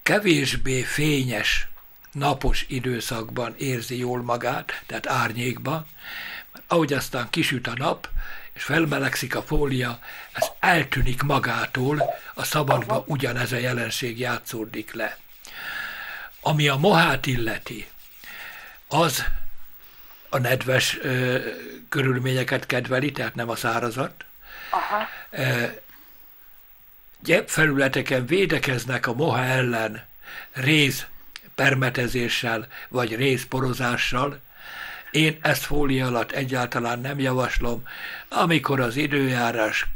kevésbé 0.02 0.82
fényes 0.82 1.69
napos 2.12 2.64
időszakban 2.68 3.54
érzi 3.58 3.98
jól 3.98 4.22
magát, 4.22 4.82
tehát 4.86 5.06
árnyékban, 5.06 5.86
ahogy 6.66 6.92
aztán 6.92 7.30
kisüt 7.30 7.66
a 7.66 7.72
nap, 7.76 8.08
és 8.52 8.62
felmelegszik 8.62 9.36
a 9.36 9.42
fólia, 9.42 9.98
ez 10.32 10.46
eltűnik 10.58 11.22
magától, 11.22 12.02
a 12.34 12.44
szabadba 12.44 13.04
ugyanez 13.06 13.52
a 13.52 13.56
jelenség 13.56 14.18
játszódik 14.18 14.92
le. 14.92 15.16
Ami 16.40 16.68
a 16.68 16.76
mohát 16.76 17.26
illeti, 17.26 17.88
az 18.88 19.24
a 20.28 20.38
nedves 20.38 20.98
ö, 21.00 21.38
körülményeket 21.88 22.66
kedveli, 22.66 23.12
tehát 23.12 23.34
nem 23.34 23.48
a 23.48 23.56
szárazat. 23.56 24.24
Aha. 24.70 25.08
Ö, 25.30 25.66
felületeken 27.46 28.26
védekeznek 28.26 29.06
a 29.06 29.12
moha 29.12 29.44
ellen 29.44 30.06
réz 30.52 31.06
permetezéssel 31.60 32.66
vagy 32.88 33.16
rézporozással, 33.16 34.40
én 35.10 35.38
ezt 35.42 35.62
fólia 35.62 36.06
alatt 36.06 36.32
egyáltalán 36.32 37.00
nem 37.00 37.18
javaslom. 37.18 37.82
Amikor 38.28 38.80
az 38.80 38.96
időjárás 38.96 39.86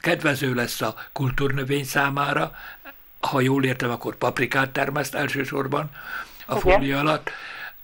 kedvező 0.00 0.54
lesz 0.54 0.80
a 0.80 0.94
kultúrnövény 1.12 1.84
számára, 1.84 2.56
ha 3.20 3.40
jól 3.40 3.64
értem, 3.64 3.90
akkor 3.90 4.16
paprikát 4.16 4.70
termeszt 4.70 5.14
elsősorban 5.14 5.90
a 6.46 6.56
fólia 6.56 6.98
alatt, 6.98 7.30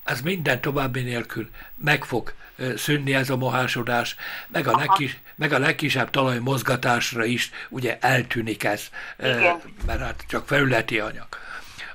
ez 0.04 0.20
minden 0.20 0.60
további 0.60 1.00
nélkül 1.00 1.50
meg 1.74 2.04
fog 2.04 2.32
szűnni 2.76 3.14
ez 3.14 3.30
a 3.30 3.36
mohásodás, 3.36 4.16
meg 4.48 4.66
a, 4.66 4.76
legkis, 4.76 5.18
meg 5.34 5.52
a 5.52 5.58
legkisebb 5.58 6.10
talaj 6.10 6.38
mozgatásra 6.38 7.24
is 7.24 7.50
ugye 7.68 7.98
eltűnik 8.00 8.64
ez, 8.64 8.82
Igen. 9.18 9.60
mert 9.86 10.00
hát 10.00 10.24
csak 10.28 10.46
felületi 10.46 10.98
anyag. 10.98 11.40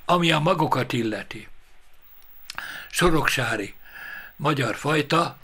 Ami 0.09 0.31
a 0.31 0.39
magokat 0.39 0.93
illeti, 0.93 1.47
soroksári, 2.89 3.75
magyar 4.35 4.75
fajta, 4.75 5.37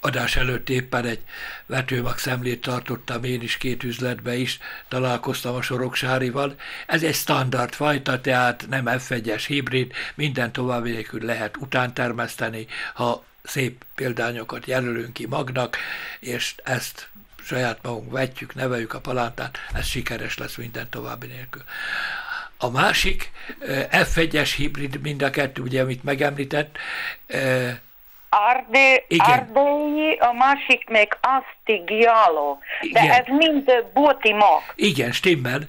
adás 0.00 0.36
előtt 0.36 0.68
éppen 0.68 1.06
egy 1.06 1.22
vetőmag 1.66 2.18
szemlét 2.18 2.60
tartottam 2.60 3.24
én 3.24 3.42
is 3.42 3.56
két 3.56 3.82
üzletbe 3.82 4.34
is, 4.34 4.58
találkoztam 4.88 5.54
a 5.54 5.62
soroksárival. 5.62 6.54
Ez 6.86 7.02
egy 7.02 7.14
standard 7.14 7.72
fajta, 7.72 8.20
tehát 8.20 8.66
nem 8.68 8.84
F1-es 8.86 9.44
hibrid, 9.46 9.92
minden 10.14 10.52
további 10.52 10.90
nélkül 10.90 11.24
lehet 11.24 11.56
utántermeszteni, 11.56 12.66
ha 12.94 13.24
szép 13.42 13.84
példányokat 13.94 14.66
jelölünk 14.66 15.12
ki 15.12 15.26
magnak, 15.26 15.76
és 16.20 16.54
ezt 16.64 17.08
saját 17.44 17.78
magunk 17.82 18.12
vetjük, 18.12 18.54
neveljük 18.54 18.94
a 18.94 19.00
palántát, 19.00 19.58
ez 19.72 19.86
sikeres 19.86 20.38
lesz 20.38 20.56
minden 20.56 20.88
további 20.90 21.26
nélkül. 21.26 21.62
A 22.58 22.70
másik 22.70 23.30
F1-es 23.90 24.52
hibrid, 24.56 25.00
mind 25.02 25.22
a 25.22 25.30
kettő, 25.30 25.62
ugye, 25.62 25.80
amit 25.82 26.04
megemlített, 26.04 26.78
Arde, 28.34 29.04
Ardei, 29.18 30.16
a 30.18 30.32
másik 30.32 30.88
még 30.88 31.16
Astigialo. 31.20 32.58
De 32.92 33.02
Igen. 33.02 33.10
ez 33.10 33.24
mind 33.26 33.70
bóti 33.92 34.32
mag. 34.32 34.60
Igen, 34.74 35.12
stimmel. 35.12 35.60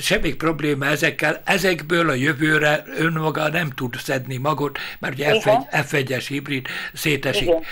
Semmi 0.00 0.34
probléma 0.34 0.86
ezekkel. 0.86 1.42
Ezekből 1.44 2.10
a 2.10 2.14
jövőre 2.14 2.82
önmaga 2.96 3.48
nem 3.48 3.70
tud 3.70 3.96
szedni 3.96 4.36
magot, 4.36 4.78
mert 4.98 5.14
ugye 5.14 5.30
F1, 5.32 5.58
F1-es 5.72 6.24
hibrid 6.28 6.66
szétesik. 6.92 7.42
Igen. 7.42 7.62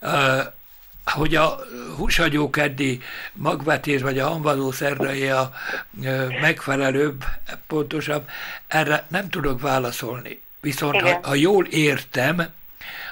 Uh, 0.00 0.56
hogy 1.10 1.34
a 1.34 1.58
húsagyókeddi 1.96 3.00
magvetés 3.32 4.02
vagy 4.02 4.18
a 4.18 4.28
hanvadó 4.28 4.70
szerdai 4.70 5.28
a 5.28 5.52
megfelelőbb, 6.40 7.24
pontosabb, 7.66 8.28
erre 8.66 9.06
nem 9.08 9.28
tudok 9.28 9.60
válaszolni. 9.60 10.40
Viszont 10.60 11.00
ha, 11.00 11.18
ha 11.22 11.34
jól 11.34 11.64
értem, 11.64 12.46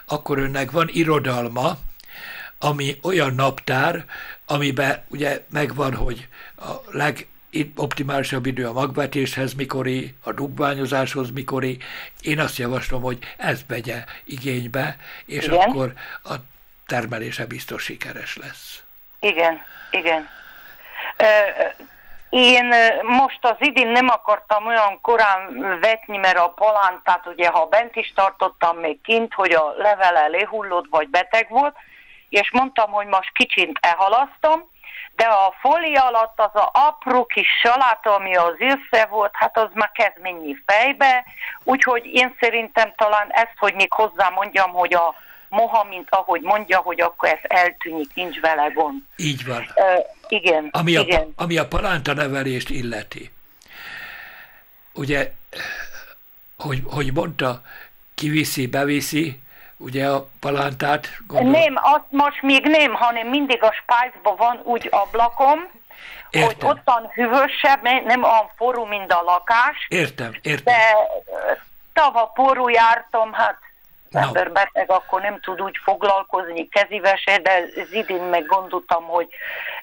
akkor 0.04 0.38
önnek 0.38 0.70
van 0.70 0.88
irodalma, 0.92 1.78
ami 2.58 2.98
olyan 3.02 3.34
naptár, 3.34 4.04
amiben 4.44 5.02
ugye 5.08 5.44
megvan, 5.48 5.94
hogy 5.94 6.28
a 6.56 6.72
leg 6.90 7.26
optimálisabb 7.76 8.46
idő 8.46 8.66
a 8.66 8.72
magvetéshez 8.72 9.54
mikori, 9.54 10.14
a 10.20 10.32
dugványozáshoz 10.32 11.30
mikori. 11.30 11.78
Én 12.20 12.40
azt 12.40 12.56
javaslom, 12.56 13.02
hogy 13.02 13.18
ezt 13.36 13.66
begye 13.66 14.04
igénybe, 14.24 14.96
és 15.24 15.44
igen. 15.44 15.58
akkor 15.58 15.92
a 16.24 16.34
termelése 16.86 17.46
biztos 17.46 17.82
sikeres 17.82 18.36
lesz. 18.36 18.82
Igen, 19.20 19.62
igen. 19.90 20.28
Én 22.30 22.74
most 23.02 23.38
az 23.44 23.56
idén 23.58 23.88
nem 23.88 24.08
akartam 24.08 24.66
olyan 24.66 25.00
korán 25.00 25.68
vetni, 25.80 26.16
mert 26.16 26.38
a 26.38 26.48
palántát 26.48 27.26
ugye, 27.26 27.48
ha 27.48 27.66
bent 27.66 27.96
is 27.96 28.12
tartottam 28.14 28.76
még 28.76 29.00
kint, 29.00 29.34
hogy 29.34 29.52
a 29.52 29.74
levele 29.76 30.28
lehullott 30.28 30.86
vagy 30.90 31.08
beteg 31.08 31.48
volt, 31.48 31.76
és 32.28 32.50
mondtam, 32.52 32.90
hogy 32.90 33.06
most 33.06 33.32
kicsit 33.32 33.78
elhalasztom, 33.80 34.70
de 35.16 35.24
a 35.24 35.54
folia 35.60 36.04
alatt 36.04 36.40
az 36.40 36.54
a 36.54 36.70
apró 36.72 37.26
kis 37.26 37.48
saláta, 37.62 38.14
ami 38.14 38.36
az 38.36 38.54
össze 38.58 39.06
volt, 39.06 39.30
hát 39.34 39.58
az 39.58 39.68
már 39.72 39.90
kezd 39.92 40.18
menni 40.20 40.56
fejbe, 40.66 41.24
úgyhogy 41.64 42.06
én 42.06 42.36
szerintem 42.40 42.92
talán 42.96 43.28
ezt, 43.30 43.54
hogy 43.58 43.74
még 43.74 43.92
hozzá 43.92 44.28
mondjam, 44.28 44.70
hogy 44.70 44.94
a 44.94 45.14
moha, 45.48 45.84
mint 45.84 46.06
ahogy 46.10 46.40
mondja, 46.40 46.78
hogy 46.78 47.00
akkor 47.00 47.28
ez 47.28 47.38
eltűnik, 47.42 48.14
nincs 48.14 48.40
vele 48.40 48.66
gond. 48.66 49.02
Így 49.16 49.46
van. 49.46 49.66
Uh, 49.74 50.04
igen, 50.28 50.68
ami, 50.70 50.90
igen. 50.92 51.32
A, 51.36 51.42
ami 51.42 51.56
a 51.56 51.66
palánta 51.66 52.12
nevelést 52.12 52.70
illeti. 52.70 53.30
Ugye, 54.92 55.32
hogy, 56.58 56.82
hogy 56.84 57.12
mondta, 57.12 57.62
kiviszi, 58.14 58.66
beviszi, 58.66 59.40
ugye 59.76 60.08
a 60.08 60.28
palántát? 60.40 61.08
Gondol... 61.26 61.50
Nem, 61.50 61.74
azt 61.76 62.06
most 62.10 62.42
még 62.42 62.64
nem, 62.64 62.94
hanem 62.94 63.26
mindig 63.28 63.62
a 63.62 63.72
spájzban 63.72 64.36
van 64.36 64.60
úgy 64.64 64.88
ablakom, 64.90 65.68
Értem. 66.30 66.68
hogy 66.68 66.76
ottan 66.76 67.10
hűvösebb, 67.14 67.82
nem 67.82 68.22
olyan 68.22 68.50
forró, 68.56 68.84
mint 68.84 69.12
a 69.12 69.22
lakás. 69.22 69.86
Értem, 69.88 70.32
értem. 70.42 70.74
De 70.74 70.96
tava 71.92 72.26
porú 72.34 72.68
jártam, 72.68 73.32
hát 73.32 73.58
az 74.12 74.20
no. 74.20 74.26
ember 74.26 74.52
beteg, 74.52 74.90
akkor 74.90 75.20
nem 75.20 75.40
tud 75.40 75.60
úgy 75.62 75.76
foglalkozni 75.84 76.68
kezivese, 76.68 77.38
de 77.38 77.50
ez 77.76 77.92
idén 77.92 78.22
meg 78.22 78.46
gondoltam, 78.46 79.04
hogy 79.04 79.28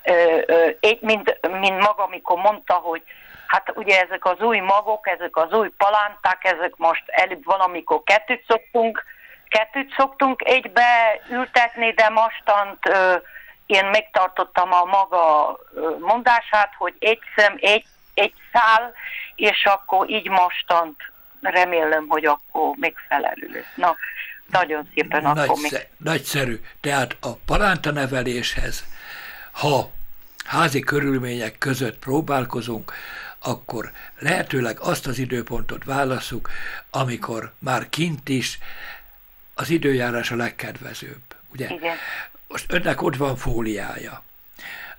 ö, 0.03 0.41
ö, 0.45 0.69
egy, 0.79 1.01
mint, 1.01 1.39
mint 1.59 1.79
maga, 1.79 2.03
amikor 2.03 2.37
mondta, 2.37 2.73
hogy 2.73 3.01
hát 3.47 3.71
ugye 3.75 4.01
ezek 4.01 4.25
az 4.25 4.39
új 4.39 4.59
magok, 4.59 5.07
ezek 5.07 5.35
az 5.37 5.51
új 5.51 5.69
palánták, 5.77 6.43
ezek 6.43 6.73
most 6.77 7.03
előbb 7.07 7.45
valamikor 7.45 8.03
kettőt 8.03 8.43
szoktunk, 8.47 9.03
kettőt 9.47 9.93
szoktunk 9.97 10.41
egybe 10.45 11.19
ültetni, 11.29 11.91
de 11.91 12.09
mostant 12.09 12.87
ö, 12.87 13.15
én 13.65 13.85
megtartottam 13.85 14.73
a 14.73 14.83
maga 14.83 15.57
mondását, 15.99 16.73
hogy 16.77 16.95
egy 16.99 17.19
szem, 17.35 17.57
egy, 17.59 17.85
egy 18.13 18.33
szál, 18.53 18.93
és 19.35 19.65
akkor 19.65 20.09
így 20.09 20.29
mostant 20.29 21.12
remélem, 21.49 22.05
hogy 22.07 22.25
akkor 22.25 22.75
megfelelő. 22.75 23.65
Na, 23.75 23.95
nagyon 24.47 24.89
szépen 24.93 25.21
Nagyszer, 25.21 25.43
akkor 25.43 25.61
még... 25.61 25.87
Nagyszerű. 25.97 26.61
Tehát 26.81 27.15
a 27.19 27.33
palánta 27.35 27.91
neveléshez, 27.91 28.85
ha 29.51 29.91
házi 30.45 30.79
körülmények 30.79 31.57
között 31.57 31.99
próbálkozunk, 31.99 32.93
akkor 33.39 33.91
lehetőleg 34.19 34.79
azt 34.79 35.07
az 35.07 35.17
időpontot 35.17 35.83
válaszuk, 35.83 36.49
amikor 36.89 37.53
már 37.59 37.89
kint 37.89 38.29
is 38.29 38.59
az 39.53 39.69
időjárás 39.69 40.31
a 40.31 40.35
legkedvezőbb. 40.35 41.21
Ugye? 41.53 41.69
Igen. 41.69 41.95
Most 42.47 42.71
önnek 42.71 43.01
ott 43.01 43.15
van 43.15 43.35
fóliája. 43.35 44.23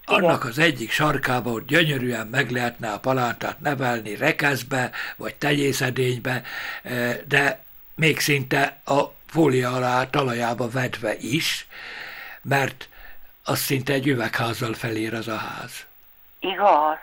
Annak 0.04 0.44
az 0.44 0.58
egyik 0.58 0.90
sarkába, 0.90 1.50
hogy 1.50 1.64
gyönyörűen 1.64 2.26
meg 2.26 2.50
lehetne 2.50 2.92
a 2.92 2.98
palántát 2.98 3.60
nevelni 3.60 4.16
rekeszbe, 4.16 4.90
vagy 5.16 5.34
tegyészedénybe, 5.34 6.42
eh, 6.82 7.18
de 7.28 7.62
még 7.94 8.18
szinte 8.20 8.80
a 8.84 9.00
fólia 9.26 9.72
alá 9.72 10.10
talajába 10.10 10.68
vedve 10.68 11.16
is, 11.16 11.66
mert 12.42 12.88
az 13.44 13.58
szinte 13.58 13.92
egy 13.92 14.06
üvegházzal 14.06 14.74
felér 14.74 15.14
az 15.14 15.28
a 15.28 15.36
ház. 15.36 15.86
Igaz. 16.40 16.96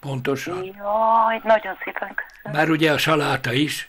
Pontosan. 0.00 0.64
Jaj, 0.64 1.40
nagyon 1.44 1.76
szépen 1.84 2.14
köszönöm. 2.14 2.58
Mert 2.58 2.68
ugye 2.68 2.92
a 2.92 2.98
saláta 2.98 3.52
is 3.52 3.88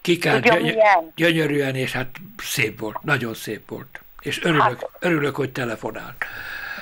kikelt 0.00 0.42
gyöny- 0.42 0.76
gyönyörűen, 1.14 1.74
és 1.74 1.92
hát 1.92 2.08
szép 2.38 2.80
volt, 2.80 3.02
nagyon 3.02 3.34
szép 3.34 3.68
volt. 3.68 4.00
És 4.20 4.42
örülök, 4.42 4.62
hát, 4.62 4.88
örülök 4.98 5.36
hogy 5.36 5.52
telefonált. 5.52 6.24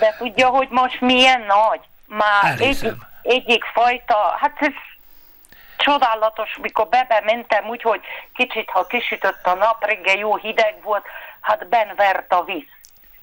De 0.01 0.15
tudja, 0.19 0.49
hogy 0.49 0.69
most 0.71 1.01
milyen 1.01 1.41
nagy? 1.41 1.81
Már 2.07 2.61
egyik, 2.61 2.93
egyik 3.23 3.65
fajta, 3.65 4.37
hát 4.41 4.57
ez 4.61 4.73
csodálatos, 5.77 6.59
mikor 6.63 6.89
bebe 6.89 7.23
mentem 7.25 7.69
úgy, 7.69 7.83
hogy 7.83 8.01
kicsit, 8.35 8.71
ha 8.71 8.87
kisütött 8.87 9.47
a 9.47 9.55
nap, 9.55 9.85
reggel 9.85 10.17
jó 10.17 10.37
hideg 10.37 10.75
volt, 10.83 11.05
hát 11.41 11.69
benvert 11.69 12.33
a 12.33 12.45
víz. 12.45 12.67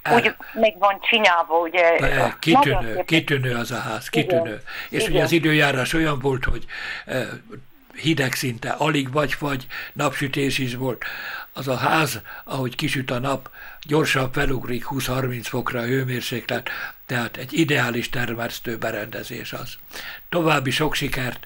Úgy 0.10 0.36
meg 0.54 0.78
van 0.78 1.02
csinyálva, 1.02 1.58
ugye. 1.58 1.98
Kitűnő, 2.40 3.04
kitűnő 3.06 3.56
az 3.56 3.72
a 3.72 3.80
ház, 3.80 4.10
kitűnő. 4.10 4.50
Igen. 4.50 4.62
És 4.90 5.02
Igen. 5.02 5.12
ugye 5.12 5.24
az 5.24 5.32
időjárás 5.32 5.94
olyan 5.94 6.20
volt, 6.20 6.46
hogy 6.46 6.66
hideg 8.02 8.34
szinte 8.34 8.70
alig 8.70 9.12
vagy, 9.12 9.36
vagy 9.40 9.68
napsütés 9.94 10.58
is 10.58 10.76
volt. 10.76 11.06
Az 11.54 11.68
a 11.68 11.78
ház, 11.78 12.22
ahogy 12.44 12.76
kisüt 12.76 13.12
a 13.12 13.20
nap, 13.20 13.50
gyorsan 13.88 14.32
felugrik 14.32 14.86
20-30 14.89 15.43
fokra 15.43 15.80
a 15.80 15.86
hőmérséklet, 15.86 16.69
tehát 17.06 17.38
egy 17.38 17.54
ideális 17.54 18.10
termesztő 18.10 18.78
berendezés 18.78 19.54
az. 19.54 19.73
További 20.30 20.71
sok 20.71 20.93
sikert! 20.93 21.45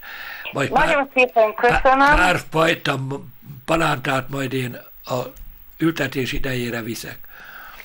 Majd 0.51 0.71
Nagyon 0.71 0.95
pár, 0.95 1.07
szépen 1.13 1.53
köszönöm! 1.53 2.15
Pár, 2.15 2.39
fajta 2.51 2.99
palántát 3.65 4.29
majd 4.29 4.53
én 4.53 4.77
a 5.05 5.19
ültetés 5.77 6.31
idejére 6.31 6.81
viszek. 6.81 7.17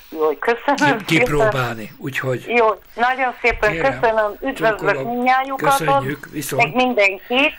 Jó, 0.09 0.37
köszönöm 0.37 1.05
kipróbálni, 1.05 1.91
úgyhogy... 1.97 2.43
Jó, 2.47 2.67
nagyon 2.95 3.33
szépen 3.41 3.71
kérem, 3.71 3.99
köszönöm, 3.99 4.37
üdvözlök 4.41 5.03
mindnyájukat, 5.03 5.77
köszönjük, 5.77 6.27
viszont. 6.31 6.63
meg 6.63 6.75
mindenkit. 6.75 7.53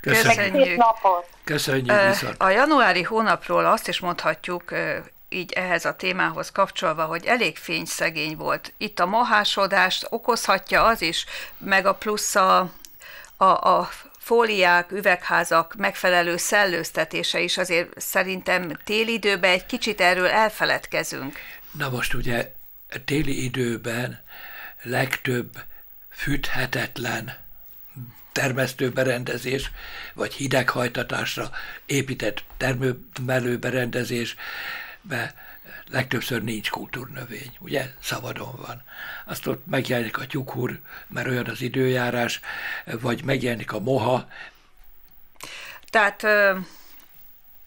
Köszönjük. 0.00 0.52
Köszönjük. 0.52 0.76
napot. 0.76 1.26
Köszönjük 1.44 2.06
viszont. 2.08 2.34
A 2.38 2.48
januári 2.48 3.02
hónapról 3.02 3.64
azt 3.64 3.88
is 3.88 4.00
mondhatjuk, 4.00 4.72
így 5.28 5.52
ehhez 5.52 5.84
a 5.84 5.96
témához 5.96 6.50
kapcsolva, 6.50 7.04
hogy 7.04 7.24
elég 7.24 7.56
fényszegény 7.56 8.36
volt. 8.36 8.72
Itt 8.76 8.98
a 8.98 9.06
mohásodást 9.06 10.06
okozhatja 10.10 10.84
az 10.84 11.02
is, 11.02 11.24
meg 11.58 11.86
a 11.86 11.94
plusz 11.94 12.34
a, 12.34 12.72
a, 13.36 13.44
a 13.44 13.88
fóliák, 14.18 14.92
üvegházak 14.92 15.74
megfelelő 15.76 16.36
szellőztetése 16.36 17.40
is 17.40 17.58
azért 17.58 18.00
szerintem 18.00 18.78
téli 18.84 19.12
időben 19.12 19.50
egy 19.50 19.66
kicsit 19.66 20.00
erről 20.00 20.26
elfeledkezünk. 20.26 21.38
Na 21.70 21.88
most 21.88 22.14
ugye 22.14 22.52
téli 23.04 23.44
időben 23.44 24.22
legtöbb 24.82 25.62
fűthetetlen 26.10 27.36
termesztőberendezés, 28.32 29.70
vagy 30.14 30.32
hideghajtatásra 30.32 31.50
épített 31.86 32.42
termelőberendezésbe 35.08 35.34
legtöbbször 35.90 36.42
nincs 36.42 36.70
kultúrnövény, 36.70 37.56
ugye? 37.58 37.84
Szabadon 38.02 38.54
van. 38.66 38.82
Azt 39.24 39.46
ott 39.46 39.66
megjelenik 39.66 40.18
a 40.18 40.26
tyukur, 40.26 40.80
mert 41.06 41.28
olyan 41.28 41.46
az 41.46 41.60
időjárás, 41.60 42.40
vagy 42.84 43.24
megjelenik 43.24 43.72
a 43.72 43.78
moha. 43.78 44.28
Tehát 45.90 46.22
ö, 46.22 46.58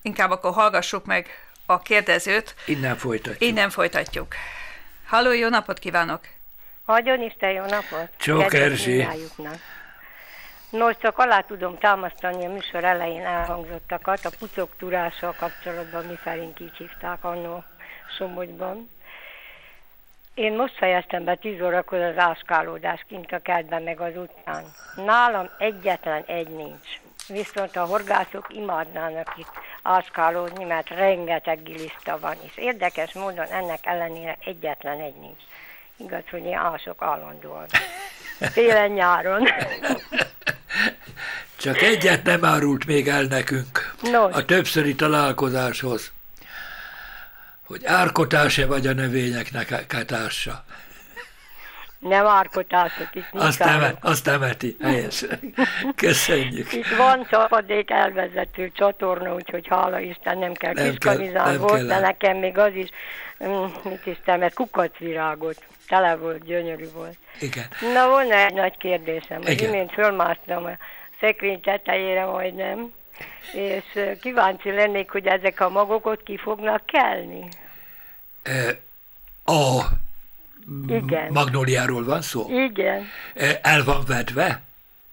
inkább 0.02 0.32
akkor 0.32 0.54
hallgassuk 0.54 1.06
meg 1.06 1.28
a 1.66 1.80
kérdezőt. 1.80 2.56
Innen 2.66 2.98
folytatjuk. 2.98 3.50
Innen 3.50 3.70
folytatjuk. 3.70 4.36
Halló, 5.06 5.32
jó 5.32 5.50
napot 5.50 5.80
kívánok! 5.80 6.22
Hagyjon 6.86 7.22
Isten 7.22 7.52
jó 7.52 7.66
napot! 7.66 8.10
Csók 8.18 8.54
Erzsi! 8.54 9.08
Nos, 10.70 10.96
csak 10.98 11.18
alá 11.18 11.40
tudom 11.42 11.78
támasztani 11.78 12.46
a 12.46 12.50
műsor 12.50 12.84
elején 12.84 13.26
elhangzottakat, 13.26 14.26
a 14.26 14.32
pucok 14.40 14.70
turással 14.78 15.36
kapcsolatban, 15.38 16.06
mi 16.06 16.20
szerint 16.24 16.60
így 16.60 16.76
hívták 16.78 17.24
annó 17.24 17.64
Somogyban. 18.18 18.90
Én 20.34 20.54
most 20.54 20.78
fejeztem 20.78 21.24
be 21.24 21.36
10 21.36 21.62
órakor 21.62 22.00
az 22.00 22.18
áskálódás 22.18 23.06
kint 23.08 23.32
a 23.32 23.40
kertben 23.40 23.84
meg 23.84 24.00
az 24.00 24.16
utcán. 24.16 24.64
Nálam 24.96 25.50
egyetlen 25.58 26.24
egy 26.28 26.50
nincs. 26.50 26.88
Viszont 27.28 27.76
a 27.76 27.86
horgászok 27.86 28.46
imádnának 28.50 29.34
itt 29.38 29.52
áskálódni, 29.84 30.64
mert 30.64 30.90
rengeteg 30.90 31.64
giliszta 31.64 32.20
van, 32.20 32.36
és 32.42 32.58
érdekes 32.58 33.14
módon 33.14 33.48
ennek 33.52 33.86
ellenére 33.86 34.38
egyetlen 34.46 35.00
egy 35.00 35.16
nincs. 35.16 35.42
Igaz, 35.98 36.24
hogy 36.32 36.46
én 36.46 36.58
ások 36.58 37.02
állandóan. 37.02 37.66
Télen-nyáron. 38.54 39.48
Csak 41.60 41.82
egyet 41.82 42.24
nem 42.24 42.46
árult 42.46 42.86
még 42.86 43.08
el 43.08 43.24
nekünk 43.24 43.94
Nos. 44.02 44.36
a 44.36 44.46
többszöri 44.46 44.96
találkozáshoz, 44.96 46.12
hogy 47.66 47.86
árkotás-e 47.86 48.66
vagy 48.66 48.88
a 48.88 48.94
növényeknek 48.94 49.86
kátársa. 49.88 50.64
Nem 52.00 52.26
árkotások, 52.26 53.16
itt 53.16 53.26
azt, 53.32 53.62
eme, 53.62 53.94
azt 54.02 54.28
emeti, 54.28 54.78
helyes. 54.82 55.26
Köszönjük. 55.96 56.74
Itt 56.74 56.96
van 56.98 57.28
csapadék 57.30 57.92
elvezető 57.92 58.72
csatorna, 58.74 59.34
úgyhogy 59.34 59.68
hála 59.68 60.00
Isten 60.00 60.38
nem 60.38 60.54
kell 60.54 60.74
nem 60.74 60.90
kiskamizán 60.90 61.46
kell, 61.46 61.58
volt, 61.58 61.74
kell 61.74 61.86
de 61.86 62.00
nekem 62.00 62.38
még 62.38 62.58
az 62.58 62.74
is, 62.74 62.90
mm, 63.44 63.66
mit 63.84 64.06
is 64.06 64.18
mert 64.26 64.54
kukacvirágot 64.54 65.64
tele 65.88 66.16
volt, 66.16 66.46
gyönyörű 66.46 66.90
volt. 66.94 67.18
Igen. 67.40 67.66
Na, 67.94 68.08
volna 68.08 68.36
egy 68.36 68.54
nagy 68.54 68.78
kérdésem. 68.78 69.42
Az 69.46 69.62
imént 69.62 69.92
fölmásztam 69.92 70.78
szekrény 71.20 71.62
tetejére 71.62 72.26
majdnem, 72.26 72.94
és 73.54 73.84
kíváncsi 74.22 74.72
lennék, 74.72 75.10
hogy 75.10 75.28
ezek 75.28 75.60
a 75.60 75.70
magok 75.70 76.24
ki 76.24 76.38
fognak 76.38 76.86
kelni. 76.86 77.50
A 79.46 79.82
igen. 80.88 81.32
magnóliáról 81.32 82.04
van 82.04 82.22
szó? 82.22 82.46
Igen. 82.50 83.08
El 83.62 83.84
van 83.84 84.04
vedve? 84.08 84.62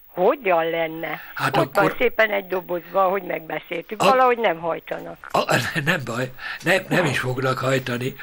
Hogyan 0.07 0.71
lenne? 0.71 1.21
Hát 1.35 1.57
Ott 1.57 1.77
akkor... 1.77 1.83
van 1.83 1.95
szépen 1.99 2.31
egy 2.31 2.47
dobozban, 2.47 3.11
hogy 3.11 3.23
megbeszéltük. 3.23 4.03
A... 4.03 4.05
Valahogy 4.05 4.39
nem 4.39 4.59
hajtanak. 4.59 5.29
A, 5.31 5.57
nem 5.85 6.01
baj, 6.05 6.31
nem, 6.63 6.85
nem 6.89 7.05
is 7.05 7.19
fognak 7.19 7.59
hajtani. 7.59 8.17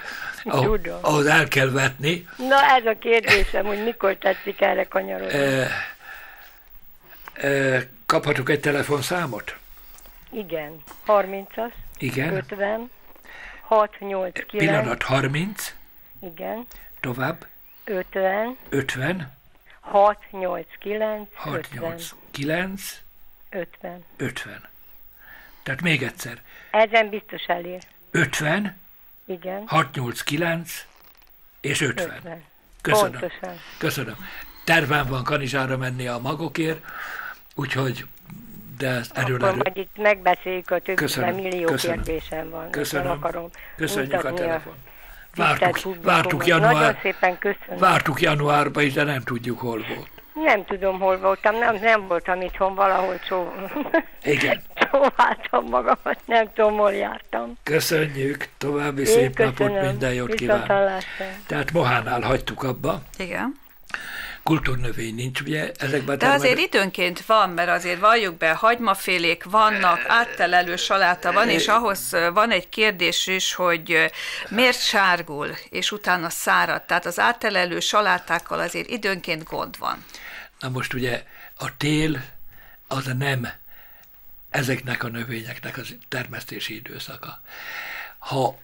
Ah, 0.46 0.78
ahhoz 1.02 1.26
el 1.26 1.48
kell 1.48 1.70
vetni. 1.70 2.28
Na 2.38 2.76
ez 2.78 2.86
a 2.86 2.98
kérdésem, 3.00 3.66
hogy 3.66 3.84
mikor 3.84 4.16
tetszik 4.16 4.62
erre 4.62 4.84
kanyarodni. 4.84 5.38
E, 5.38 5.68
kaphatok 8.06 8.50
egy 8.50 8.60
telefonszámot? 8.60 9.58
Igen, 10.32 10.84
30-as. 11.08 11.72
Igen. 11.98 12.36
50. 12.36 12.90
6, 13.62 14.00
8, 14.00 14.34
9. 14.34 14.50
Pillanat 14.52 15.04
30. 15.04 15.76
Igen. 16.22 16.68
Tovább. 17.00 17.46
50. 17.84 18.58
50. 18.70 19.32
6, 19.80 20.18
8, 20.32 20.68
9. 20.80 21.30
6, 21.34 21.56
50. 21.56 21.82
8, 21.82 22.10
9. 22.32 23.02
50. 23.50 24.04
50. 24.18 24.68
Tehát 25.64 25.82
még 25.82 26.04
egyszer. 26.04 26.42
Ezen 26.72 27.10
biztos 27.10 27.44
elér. 27.46 27.82
50. 28.12 28.80
Igen. 29.26 29.64
6, 29.68 29.96
8, 29.96 30.22
9 30.22 30.86
és 31.62 31.82
50. 31.82 32.16
50. 32.16 32.44
Köszönöm. 32.82 33.12
Pontosan. 33.12 33.60
Köszönöm. 33.78 34.16
Tervem 34.64 35.08
van 35.08 35.24
Kanizsára 35.24 35.78
menni 35.78 36.08
a 36.08 36.18
magokért, 36.18 36.86
úgyhogy 37.56 38.06
de 38.78 38.90
ezt 38.90 39.18
erről 39.18 39.36
Akkor 39.36 39.48
erről... 39.48 39.62
majd 39.64 39.78
itt 39.78 39.98
megbeszéljük 39.98 40.72
a 40.72 40.80
többi, 40.80 40.94
köszönöm, 40.94 41.36
millió 41.36 41.66
köszönöm, 41.68 42.04
kérdésem 42.04 42.50
van. 42.50 42.70
Köszönöm, 42.70 43.12
akarom 43.12 43.50
köszönjük 43.76 44.24
a 44.24 44.34
telefon. 44.34 44.74
Vártuk, 45.36 46.04
vártuk, 46.04 46.46
január, 46.46 46.74
Nagyon 46.74 46.98
szépen 47.02 47.38
köszönöm. 47.38 47.78
vártuk 47.80 48.22
januárba 48.22 48.82
is, 48.82 48.94
de 48.94 49.04
nem 49.04 49.22
tudjuk, 49.22 49.60
hol 49.60 49.86
volt. 49.96 50.10
Nem 50.34 50.66
tudom, 50.66 51.00
hol 51.00 51.20
voltam, 51.20 51.58
nem, 51.58 51.76
nem 51.76 52.08
voltam 52.08 52.42
itthon, 52.42 52.76
valahol 52.76 53.20
csó... 53.20 53.54
Igen. 54.24 54.62
csóváltam 54.92 55.66
magamat, 55.70 56.20
nem 56.26 56.50
tudom, 56.54 56.78
hol 56.78 56.94
jártam. 56.94 57.58
Köszönjük, 57.64 58.48
további 58.58 59.00
Én 59.00 59.06
szép 59.06 59.36
köszönöm. 59.36 59.74
napot, 59.74 59.90
minden 59.90 60.14
jót 60.14 60.34
kívánok. 60.34 61.04
Tehát 61.48 61.72
Mohánál 61.72 62.22
hagytuk 62.22 62.64
abba. 62.64 63.02
Igen 63.18 63.62
kultúrnövény 64.44 65.16
nincs, 65.16 65.42
ugye 65.42 65.72
ezekben. 65.80 66.18
De 66.18 66.28
azért 66.28 66.60
időnként 66.60 67.26
van, 67.26 67.50
mert 67.50 67.70
azért 67.70 68.00
valljuk 68.00 68.38
be, 68.38 68.52
hagymafélék 68.52 69.44
vannak, 69.44 70.00
áttelelő 70.08 70.76
saláta 70.76 71.32
van, 71.32 71.50
és 71.50 71.68
ahhoz 71.68 72.16
van 72.34 72.52
egy 72.52 72.70
kérdés 72.70 73.28
is, 73.28 73.54
hogy 73.54 74.12
miért 74.50 74.82
sárgul, 74.82 75.50
és 75.70 75.92
utána 75.92 76.30
szárad. 76.30 76.82
Tehát 76.82 77.06
az 77.06 77.20
áttelelő 77.20 77.80
salátákkal 77.80 78.60
azért 78.60 78.90
időnként 78.90 79.44
gond 79.44 79.78
van. 79.78 80.06
Na 80.60 80.70
most 80.70 80.94
ugye 80.94 81.24
a 81.58 81.78
tél 81.78 82.24
az 82.88 83.12
nem 83.18 83.48
ezeknek 84.50 85.04
a 85.04 85.08
növényeknek 85.08 85.78
az 85.78 85.96
termesztési 86.10 86.76
időszaka. 86.76 87.42
Ha 88.18 88.60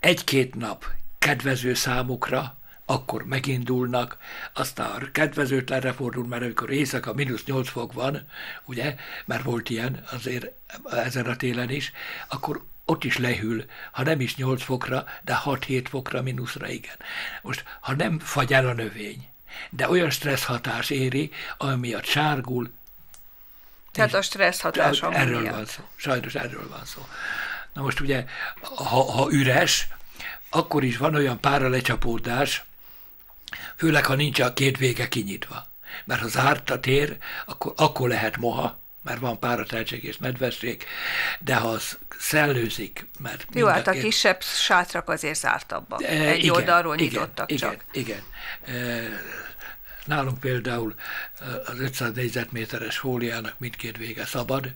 egy-két 0.00 0.54
nap 0.54 0.84
kedvező 1.18 1.74
számukra, 1.74 2.56
akkor 2.86 3.24
megindulnak, 3.24 4.16
aztán 4.52 5.08
kedvezőtlenre 5.12 5.92
fordul, 5.92 6.26
mert 6.26 6.42
amikor 6.42 6.70
éjszaka 6.70 7.12
mínusz 7.12 7.44
8 7.44 7.68
fok 7.68 7.92
van, 7.92 8.28
ugye, 8.64 8.94
mert 9.24 9.42
volt 9.42 9.70
ilyen 9.70 10.04
azért 10.10 10.46
ezen 10.90 11.26
a 11.26 11.36
télen 11.36 11.70
is, 11.70 11.92
akkor 12.28 12.64
ott 12.84 13.04
is 13.04 13.18
lehűl, 13.18 13.64
ha 13.92 14.02
nem 14.02 14.20
is 14.20 14.36
8 14.36 14.62
fokra, 14.62 15.04
de 15.22 15.40
6-7 15.44 15.84
fokra, 15.88 16.22
mínuszra 16.22 16.68
igen. 16.68 16.96
Most, 17.42 17.64
ha 17.80 17.94
nem 17.94 18.18
fagy 18.18 18.52
el 18.52 18.68
a 18.68 18.72
növény, 18.72 19.28
de 19.70 19.88
olyan 19.88 20.10
stressz 20.10 20.44
hatás 20.44 20.90
éri, 20.90 21.32
ami 21.58 21.76
miatt 21.76 22.04
sárgul. 22.04 22.72
Tehát 23.92 24.14
a 24.14 24.22
stressz 24.22 24.60
hatás, 24.60 25.02
Erről 25.02 25.40
miatt. 25.40 25.54
van 25.54 25.66
szó. 25.66 25.82
Sajnos 25.96 26.34
erről 26.34 26.68
van 26.68 26.84
szó. 26.84 27.06
Na 27.72 27.82
most 27.82 28.00
ugye, 28.00 28.24
ha, 28.60 29.12
ha 29.12 29.32
üres, 29.32 29.88
akkor 30.50 30.84
is 30.84 30.96
van 30.96 31.14
olyan 31.14 31.40
pára 31.40 31.68
lecsapódás, 31.68 32.64
főleg 33.76 34.06
ha 34.06 34.14
nincs 34.14 34.40
a 34.40 34.52
két 34.52 34.78
vége 34.78 35.08
kinyitva. 35.08 35.66
Mert 36.04 36.20
ha 36.20 36.28
zárt 36.28 36.70
a 36.70 36.80
tér, 36.80 37.16
akkor, 37.46 37.72
akkor 37.76 38.08
lehet 38.08 38.36
moha, 38.36 38.78
mert 39.02 39.20
van 39.20 39.38
párateltség 39.38 40.04
és 40.04 40.16
nedvesség, 40.16 40.84
de 41.40 41.54
ha 41.54 41.68
az 41.68 41.98
szellőzik, 42.18 43.06
mert... 43.18 43.46
Jó, 43.52 43.66
hát 43.66 43.86
a 43.86 43.90
két... 43.90 44.02
kisebb 44.02 44.42
sátrak 44.42 45.08
azért 45.08 45.38
zártabbak. 45.38 46.02
E, 46.02 46.06
Egy 46.06 46.38
igen, 46.38 46.54
oldalról 46.54 46.94
igen, 46.94 47.06
nyitottak 47.06 47.50
igen, 47.50 47.70
csak. 47.70 47.84
Igen, 47.92 48.22
igen. 48.64 49.18
Nálunk 50.04 50.40
például 50.40 50.94
az 51.64 51.78
500 51.78 52.12
négyzetméteres 52.14 52.98
fóliának 52.98 53.58
mindkét 53.58 53.96
vége 53.96 54.24
szabad, 54.24 54.74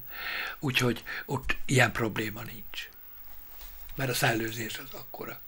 úgyhogy 0.59 1.03
ott 1.27 1.57
ilyen 1.67 1.93
probléma 1.93 2.43
nincs. 2.43 2.89
Mert 3.95 4.11
a 4.11 4.15
szellőzés 4.15 4.79
az 4.79 4.99
akkora. 4.99 5.41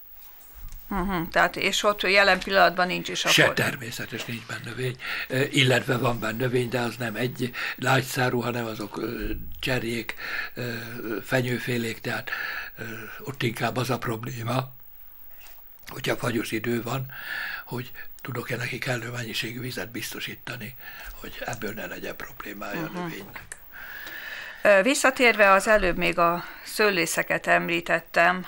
Uh-huh, 0.93 1.29
tehát 1.29 1.57
és 1.57 1.83
ott 1.83 2.03
jelen 2.03 2.39
pillanatban 2.39 2.87
nincs 2.87 3.09
is 3.09 3.25
a 3.25 3.29
Se 3.29 3.53
természetes 3.53 4.25
nincs 4.25 4.47
benne 4.47 4.61
növény, 4.65 4.97
illetve 5.51 5.97
van 5.97 6.21
benne 6.21 6.37
növény, 6.37 6.69
de 6.69 6.81
az 6.81 6.97
nem 6.97 7.17
egy 7.17 7.51
lágyszárú, 7.77 8.41
hanem 8.41 8.67
azok 8.67 9.01
cserjék, 9.61 10.15
fenyőfélék, 11.25 12.01
tehát 12.01 12.31
ott 13.21 13.43
inkább 13.43 13.77
az 13.77 13.91
a 13.91 13.99
probléma, 13.99 14.73
hogyha 15.89 16.17
fagyos 16.17 16.51
idő 16.51 16.83
van, 16.83 17.07
hogy 17.65 17.91
tudok-e 18.23 18.57
neki 18.57 18.79
kellő 18.79 19.11
mennyiségű 19.11 19.61
vizet 19.61 19.91
biztosítani, 19.91 20.75
hogy 21.21 21.43
ebből 21.45 21.73
ne 21.73 21.87
legyen 21.87 22.17
problémája 22.17 22.81
uh-huh. 22.81 22.97
a 22.97 23.01
mhm. 23.01 23.09
növénynek. 23.09 23.47
Visszatérve 24.83 25.51
az 25.51 25.69
előbb 25.69 25.97
még 25.97 26.19
a 26.19 26.45
szőlészeket 26.65 27.47
említettem, 27.47 28.47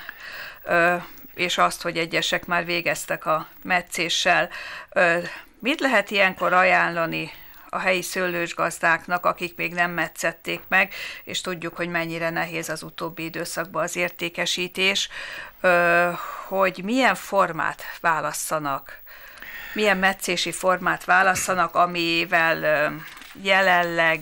és 1.35 1.59
azt, 1.59 1.83
hogy 1.83 1.99
egyesek 1.99 2.47
már 2.47 2.65
végeztek 2.65 3.27
a 3.27 3.49
meccéssel. 3.63 4.49
Mit 5.59 5.81
lehet 5.81 6.11
ilyenkor 6.11 6.53
ajánlani 6.53 7.31
a 7.69 7.79
helyi 7.79 8.03
szőlősgazdáknak, 8.03 9.27
akik 9.27 9.57
még 9.57 9.73
nem 9.73 9.91
metszették 9.91 10.61
meg, 10.69 10.95
és 11.25 11.41
tudjuk, 11.41 11.77
hogy 11.77 11.89
mennyire 11.89 12.31
nehéz 12.31 12.69
az 12.69 12.83
utóbbi 12.83 13.25
időszakban 13.25 13.83
az 13.83 13.97
értékesítés, 13.97 15.09
hogy 16.47 16.81
milyen 16.85 17.15
formát 17.15 17.83
válasszanak, 18.01 19.03
milyen 19.73 19.97
meccési 19.97 20.53
formát 20.53 21.05
válasszanak, 21.05 21.75
amivel 21.75 22.93
jelenleg 23.43 24.21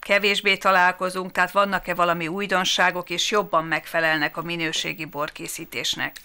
kevésbé 0.00 0.56
találkozunk, 0.56 1.32
tehát 1.32 1.50
vannak-e 1.50 1.94
valami 1.94 2.28
újdonságok, 2.28 3.10
és 3.10 3.30
jobban 3.30 3.64
megfelelnek 3.64 4.36
a 4.36 4.42
minőségi 4.42 5.04
borkészítésnek? 5.04 6.16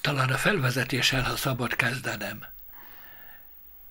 Talán 0.00 0.28
a 0.28 0.36
felvezetéssel, 0.36 1.22
ha 1.22 1.36
szabad 1.36 1.76
kezdenem. 1.76 2.44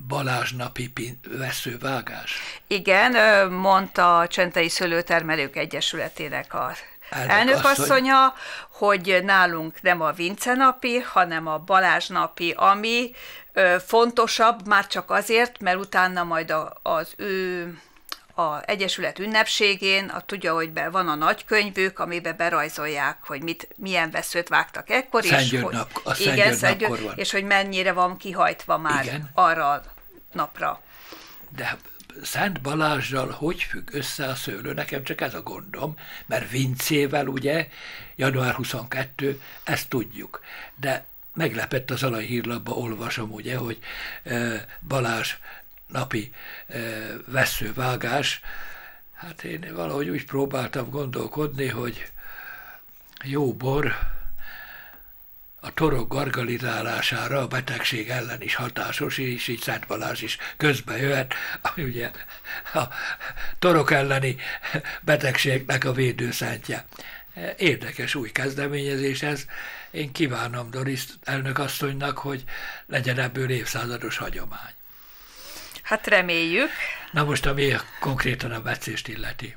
Balázs 0.08 0.52
napi 0.52 0.94
veszővágás. 1.38 2.40
Igen, 2.68 3.48
mondta 3.52 4.20
a 4.20 4.28
Csentei 4.28 4.70
Szőlőtermelők 4.70 5.56
Egyesületének 5.56 6.54
a 6.54 6.74
elnökasszonya, 7.10 8.34
hogy 8.70 9.20
nálunk 9.24 9.82
nem 9.82 10.02
a 10.02 10.12
Vince 10.12 10.54
napi, 10.54 11.00
hanem 11.00 11.48
a 11.48 11.58
Balázs 11.58 12.08
napi, 12.08 12.54
ami 12.58 13.12
fontosabb 13.86 14.68
már 14.68 14.88
csak 14.88 15.10
azért, 15.12 15.60
mert 15.60 15.78
utána 15.78 16.24
majd 16.24 16.54
az 16.82 17.14
ő 17.18 17.80
a 18.42 18.64
Egyesület 18.66 19.20
ünnepségén, 19.20 20.06
a 20.06 20.22
tudja, 20.22 20.54
hogy 20.54 20.72
be 20.72 20.90
van 20.90 21.08
a 21.08 21.16
nagykönyvük, 21.16 22.00
amiben 22.00 22.36
berajzolják, 22.38 23.18
hogy 23.24 23.44
mit, 23.44 23.68
milyen 23.78 24.12
veszőt 24.12 24.48
vágtak 24.48 24.90
ekkor, 24.90 25.26
és 25.26 25.32
hogy, 25.62 25.72
nap, 25.72 26.02
a 26.04 26.16
igen, 26.20 26.54
Szentgyörgy 26.54 27.04
van. 27.04 27.14
és 27.18 27.32
hogy 27.32 27.44
mennyire 27.44 27.92
van 27.92 28.18
kihajtva 28.18 28.78
már 28.78 29.04
igen. 29.04 29.30
arra 29.34 29.70
a 29.70 29.82
napra. 30.32 30.82
De 31.56 31.78
Szent 32.22 32.62
Balázsral 32.62 33.30
hogy 33.30 33.64
függ 33.64 33.94
össze 33.94 34.26
a 34.26 34.36
szőlő? 34.36 34.74
Nekem 34.74 35.04
csak 35.04 35.22
ez 35.22 35.34
a 35.34 35.42
gondom, 35.42 35.98
mert 36.26 36.50
Vincével 36.50 37.28
ugye, 37.28 37.68
január 38.16 38.54
22, 38.54 39.42
ezt 39.64 39.90
tudjuk. 39.90 40.42
De 40.80 41.06
meglepett 41.34 41.92
az 41.92 42.04
alai 42.04 42.26
hírlapba, 42.26 42.72
olvasom 42.72 43.32
ugye, 43.32 43.58
hogy 43.58 43.80
Balázs 44.88 45.36
napi 45.92 46.34
veszővágás, 47.26 48.42
hát 49.14 49.44
én 49.44 49.74
valahogy 49.74 50.10
úgy 50.10 50.26
próbáltam 50.26 50.90
gondolkodni, 50.90 51.68
hogy 51.68 52.12
jó 53.24 53.54
bor 53.54 53.96
a 55.64 55.74
torok 55.74 56.14
gargalizálására 56.14 57.42
a 57.42 57.48
betegség 57.48 58.10
ellen 58.10 58.42
is 58.42 58.56
hatásos, 58.56 59.18
és 59.18 59.48
így 59.48 59.62
Szent 59.62 59.88
Balázs 59.88 60.22
is 60.22 60.38
közbe 60.58 60.98
jöhet, 60.98 61.34
ami 61.62 61.84
ugye 61.84 62.12
a 62.74 62.84
torok 63.60 63.92
elleni 63.92 64.36
betegségnek 65.02 65.84
a 65.84 65.94
védőszentje. 65.94 66.86
Érdekes 67.58 68.16
új 68.16 68.32
kezdeményezés 68.32 69.22
ez. 69.22 69.46
Én 69.92 70.12
kívánom 70.12 70.70
Doris 70.70 71.06
elnökasszonynak, 71.24 72.18
hogy 72.18 72.44
legyen 72.86 73.20
ebből 73.20 73.50
évszázados 73.50 74.18
hagyomány. 74.18 74.74
Hát 75.92 76.08
reméljük. 76.08 76.70
Na 77.12 77.24
most, 77.24 77.46
ami 77.46 77.76
konkrétan 78.00 78.52
a 78.52 78.62
becést 78.62 79.08
illeti. 79.08 79.56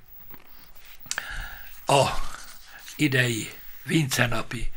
A 1.87 2.09
idei 2.97 3.53
Vincenapi 3.83 4.71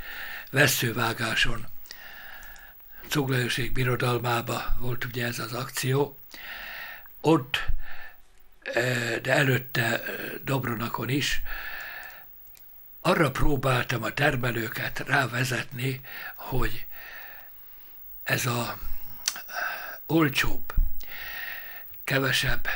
veszővágáson 0.52 1.68
Cuglajóség 3.10 3.72
birodalmába 3.72 4.76
volt 4.80 5.06
ugye 5.06 5.26
ez 5.26 5.40
az 5.40 5.54
akció. 5.54 6.18
Ott, 7.22 7.66
e, 8.74 8.82
de 9.20 9.34
előtte 9.34 10.04
e, 10.04 10.12
Dobronakon 10.44 11.10
is, 11.10 11.42
arra 13.02 13.32
próbáltam 13.32 14.04
a 14.04 14.14
termelőket 14.14 15.00
rávezetni, 15.00 16.02
hogy 16.36 16.86
ez 18.24 18.46
a 18.46 18.78
olcsóbb 20.06 20.77
kevesebb 22.08 22.68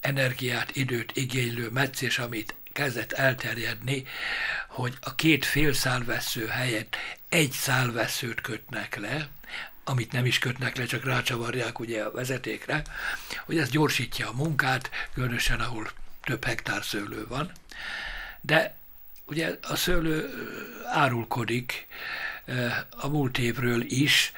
energiát, 0.00 0.76
időt 0.76 1.16
igénylő 1.16 1.68
meccés, 1.70 2.18
amit 2.18 2.54
kezdett 2.72 3.12
elterjedni, 3.12 4.04
hogy 4.68 4.96
a 5.00 5.14
két 5.14 5.44
fél 5.44 5.72
szálvesző 5.72 6.46
helyett 6.46 6.96
egy 7.28 7.50
szálveszőt 7.50 8.40
kötnek 8.40 8.96
le, 8.96 9.28
amit 9.84 10.12
nem 10.12 10.24
is 10.24 10.38
kötnek 10.38 10.76
le, 10.76 10.84
csak 10.84 11.04
rácsavarják 11.04 11.78
ugye 11.78 12.02
a 12.02 12.10
vezetékre, 12.10 12.82
hogy 13.44 13.58
ez 13.58 13.68
gyorsítja 13.68 14.28
a 14.28 14.34
munkát, 14.34 14.90
különösen 15.14 15.60
ahol 15.60 15.90
több 16.22 16.44
hektár 16.44 16.84
szőlő 16.84 17.26
van. 17.26 17.52
De 18.40 18.74
ugye 19.26 19.58
a 19.62 19.76
szőlő 19.76 20.30
árulkodik 20.92 21.86
a 22.90 23.08
múlt 23.08 23.38
évről 23.38 23.80
is, 23.82 24.32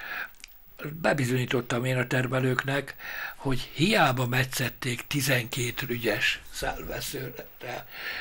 bebizonyítottam 0.92 1.84
én 1.84 1.96
a 1.96 2.06
termelőknek, 2.06 2.94
hogy 3.36 3.70
hiába 3.74 4.26
metszették 4.26 5.06
12 5.06 5.86
rügyes 5.86 6.40
szálveszőre 6.50 7.46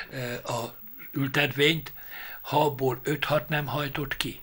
e, 0.09 0.41
a 0.43 0.75
ültetvényt, 1.11 1.93
ha 2.41 2.65
abból 2.65 3.01
5-6 3.03 3.47
nem 3.47 3.65
hajtott 3.65 4.17
ki. 4.17 4.39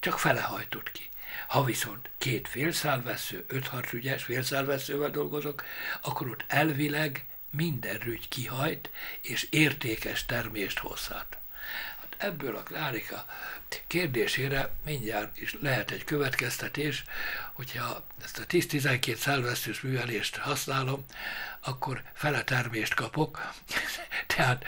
Csak 0.00 0.18
fele 0.18 0.40
hajtott 0.40 0.92
ki. 0.92 1.08
Ha 1.46 1.64
viszont 1.64 2.10
két 2.18 2.48
félszálvesző, 2.48 3.44
5-6 3.48 3.88
rügyes 3.90 4.24
félszálveszővel 4.24 5.10
dolgozok, 5.10 5.64
akkor 6.02 6.28
ott 6.28 6.44
elvileg 6.48 7.26
minden 7.50 7.98
rügy 7.98 8.28
kihajt, 8.28 8.90
és 9.20 9.46
értékes 9.50 10.26
termést 10.26 10.78
hozhat. 10.78 11.39
Ebből 12.20 12.56
a 12.56 12.62
Klárika 12.62 13.24
kérdésére 13.86 14.70
mindjárt 14.84 15.40
is 15.40 15.56
lehet 15.60 15.90
egy 15.90 16.04
következtetés, 16.04 17.04
hogyha 17.52 18.06
ezt 18.22 18.38
a 18.38 18.46
10-12 18.46 19.16
szálvesztős 19.16 19.80
művelést 19.80 20.36
használom, 20.36 21.04
akkor 21.60 22.02
fele 22.14 22.44
termést 22.44 22.94
kapok, 22.94 23.52
tehát 24.36 24.64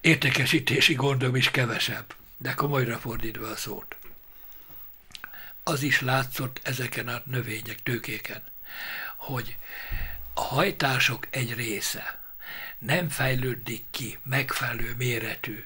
értékesítési 0.00 0.94
gondom 0.94 1.36
is 1.36 1.50
kevesebb, 1.50 2.14
de 2.36 2.54
komolyra 2.54 2.98
fordítva 2.98 3.48
a 3.48 3.56
szót. 3.56 3.96
Az 5.62 5.82
is 5.82 6.00
látszott 6.00 6.60
ezeken 6.62 7.08
a 7.08 7.22
növények, 7.24 7.82
tőkéken, 7.82 8.42
hogy 9.16 9.56
a 10.34 10.40
hajtások 10.40 11.26
egy 11.30 11.54
része 11.54 12.22
nem 12.78 13.08
fejlődik 13.08 13.84
ki 13.90 14.18
megfelelő 14.22 14.94
méretű 14.98 15.64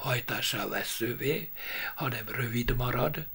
hajtásá 0.00 0.66
veszővé, 0.66 1.50
hanem 1.94 2.28
rövid 2.28 2.76
marad, 2.76 3.26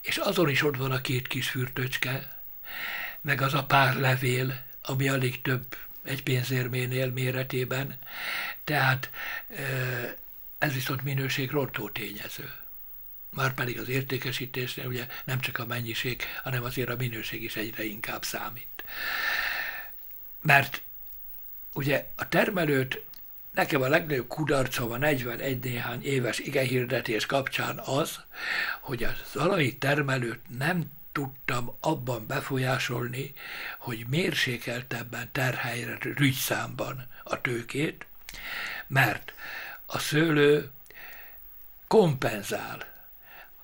és 0.00 0.16
azon 0.16 0.48
is 0.48 0.62
ott 0.62 0.76
van 0.76 0.92
a 0.92 1.00
két 1.00 1.26
kis 1.26 1.48
fürtöcske, 1.48 2.38
meg 3.20 3.40
az 3.40 3.54
a 3.54 3.64
pár 3.64 3.96
levél, 3.96 4.62
ami 4.82 5.08
alig 5.08 5.42
több 5.42 5.76
egy 6.02 6.22
pénzérménél 6.22 7.10
méretében, 7.10 7.98
tehát 8.64 9.10
ez 10.58 10.72
viszont 10.72 11.02
minőség 11.02 11.50
rontó 11.50 11.88
tényező. 11.88 12.52
Már 13.30 13.54
pedig 13.54 13.78
az 13.78 13.88
értékesítésnél 13.88 14.86
ugye 14.86 15.06
nem 15.24 15.40
csak 15.40 15.58
a 15.58 15.66
mennyiség, 15.66 16.22
hanem 16.42 16.64
azért 16.64 16.88
a 16.88 16.96
minőség 16.96 17.42
is 17.42 17.56
egyre 17.56 17.84
inkább 17.84 18.24
számít. 18.24 18.84
Mert 20.42 20.82
ugye 21.72 22.08
a 22.16 22.28
termelőt 22.28 23.04
Nekem 23.50 23.82
a 23.82 23.88
legnagyobb 23.88 24.28
kudarcom 24.28 24.90
a 24.90 24.96
41 24.96 25.58
néhány 25.58 26.04
éves 26.04 26.38
igehirdetés 26.38 27.26
kapcsán 27.26 27.78
az, 27.78 28.20
hogy 28.80 29.04
a 29.04 29.12
zalai 29.32 29.76
termelőt 29.76 30.58
nem 30.58 30.90
tudtam 31.12 31.76
abban 31.80 32.26
befolyásolni, 32.26 33.32
hogy 33.78 34.06
mérsékeltebben 34.08 35.28
terhelje 35.32 35.98
rügyszámban 36.00 37.08
a 37.24 37.40
tőkét, 37.40 38.06
mert 38.86 39.32
a 39.86 39.98
szőlő 39.98 40.70
kompenzál. 41.86 42.86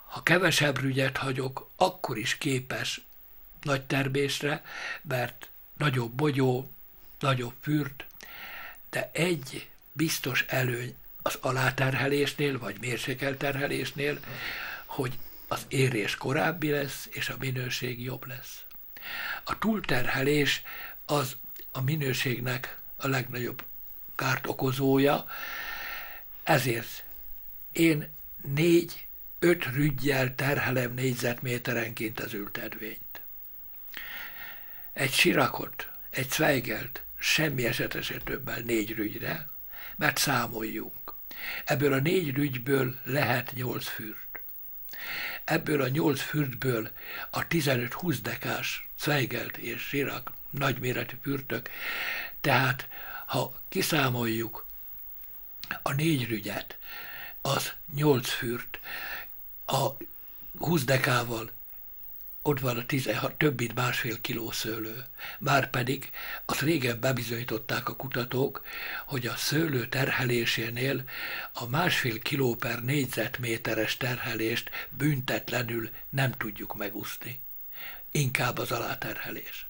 Ha 0.07 0.23
kevesebb 0.23 0.79
rügyet 0.79 1.17
hagyok, 1.17 1.71
akkor 1.77 2.19
is 2.19 2.39
képes 2.39 3.01
nagy 3.63 3.83
termésre, 3.83 4.65
mert 5.03 5.49
nagyobb 5.77 6.13
bogyó, 6.13 6.71
nagyobb 7.19 7.55
fürt, 7.61 8.05
de 8.91 9.11
egy 9.13 9.69
biztos 9.97 10.45
előny 10.49 10.95
az 11.23 11.39
aláterhelésnél, 11.41 12.59
vagy 12.59 12.77
mérsékelterhelésnél, 12.81 14.19
hogy 14.87 15.19
az 15.49 15.65
érés 15.69 16.15
korábbi 16.15 16.71
lesz, 16.71 17.09
és 17.11 17.29
a 17.29 17.37
minőség 17.39 18.03
jobb 18.03 18.27
lesz. 18.27 18.65
A 19.45 19.59
túlterhelés 19.59 20.63
az 21.07 21.37
a 21.73 21.81
minőségnek 21.81 22.79
a 22.97 23.09
legnagyobb 23.09 23.63
kárt 24.15 24.47
okozója, 24.47 25.27
ezért 26.43 27.05
én 27.73 28.09
négy, 28.55 29.07
öt 29.39 29.65
rügyjel 29.65 30.35
terhelem 30.35 30.95
négyzetméterenként 30.95 32.21
az 32.21 32.33
ültedvényt. 32.33 33.21
Egy 34.93 35.13
sirakot, 35.13 35.89
egy 36.11 36.31
Zweigelt 36.31 37.03
semmi 37.19 37.67
esetesen 37.67 38.21
többel 38.25 38.61
négy 38.61 38.95
rügyre, 38.95 39.49
mert 39.97 40.19
számoljunk. 40.19 41.15
Ebből 41.65 41.93
a 41.93 41.99
négy 41.99 42.35
rügyből 42.35 42.99
lehet 43.05 43.53
nyolc 43.55 43.87
fürt. 43.87 44.41
Ebből 45.45 45.83
a 45.83 45.89
nyolc 45.89 46.21
fürtből 46.21 46.91
a 47.31 47.47
15-20 47.47 48.19
dekás 48.23 48.89
Zweigelt 48.99 49.57
és 49.57 49.83
Sirak 49.83 50.33
nagyméretű 50.51 51.17
fürtök, 51.23 51.71
tehát 52.41 52.89
ha 53.27 53.61
kiszámoljuk 53.69 54.67
a 55.83 55.93
négy 55.93 56.29
rügyet, 56.29 56.77
az 57.41 57.73
nyolc 57.95 58.29
fürt, 58.29 58.81
a 59.67 59.89
20 60.59 60.85
dekával 60.85 61.51
ott 62.47 62.61
van 62.61 62.77
a 62.77 62.87
16, 62.87 63.35
több 63.35 63.59
mint 63.59 63.75
másfél 63.75 64.21
kiló 64.21 64.51
szőlő. 64.51 65.05
Márpedig 65.39 66.11
azt 66.45 66.61
régen 66.61 67.01
bebizonyították 67.01 67.89
a 67.89 67.97
kutatók, 67.97 68.65
hogy 69.07 69.27
a 69.27 69.37
szőlő 69.37 69.89
terhelésénél 69.89 71.05
a 71.53 71.67
másfél 71.69 72.19
kiló 72.19 72.55
per 72.55 72.85
négyzetméteres 72.85 73.97
terhelést 73.97 74.71
büntetlenül 74.91 75.91
nem 76.09 76.33
tudjuk 76.33 76.77
megúszni. 76.77 77.41
Inkább 78.11 78.59
az 78.59 78.73
aláterhelés. 78.73 79.66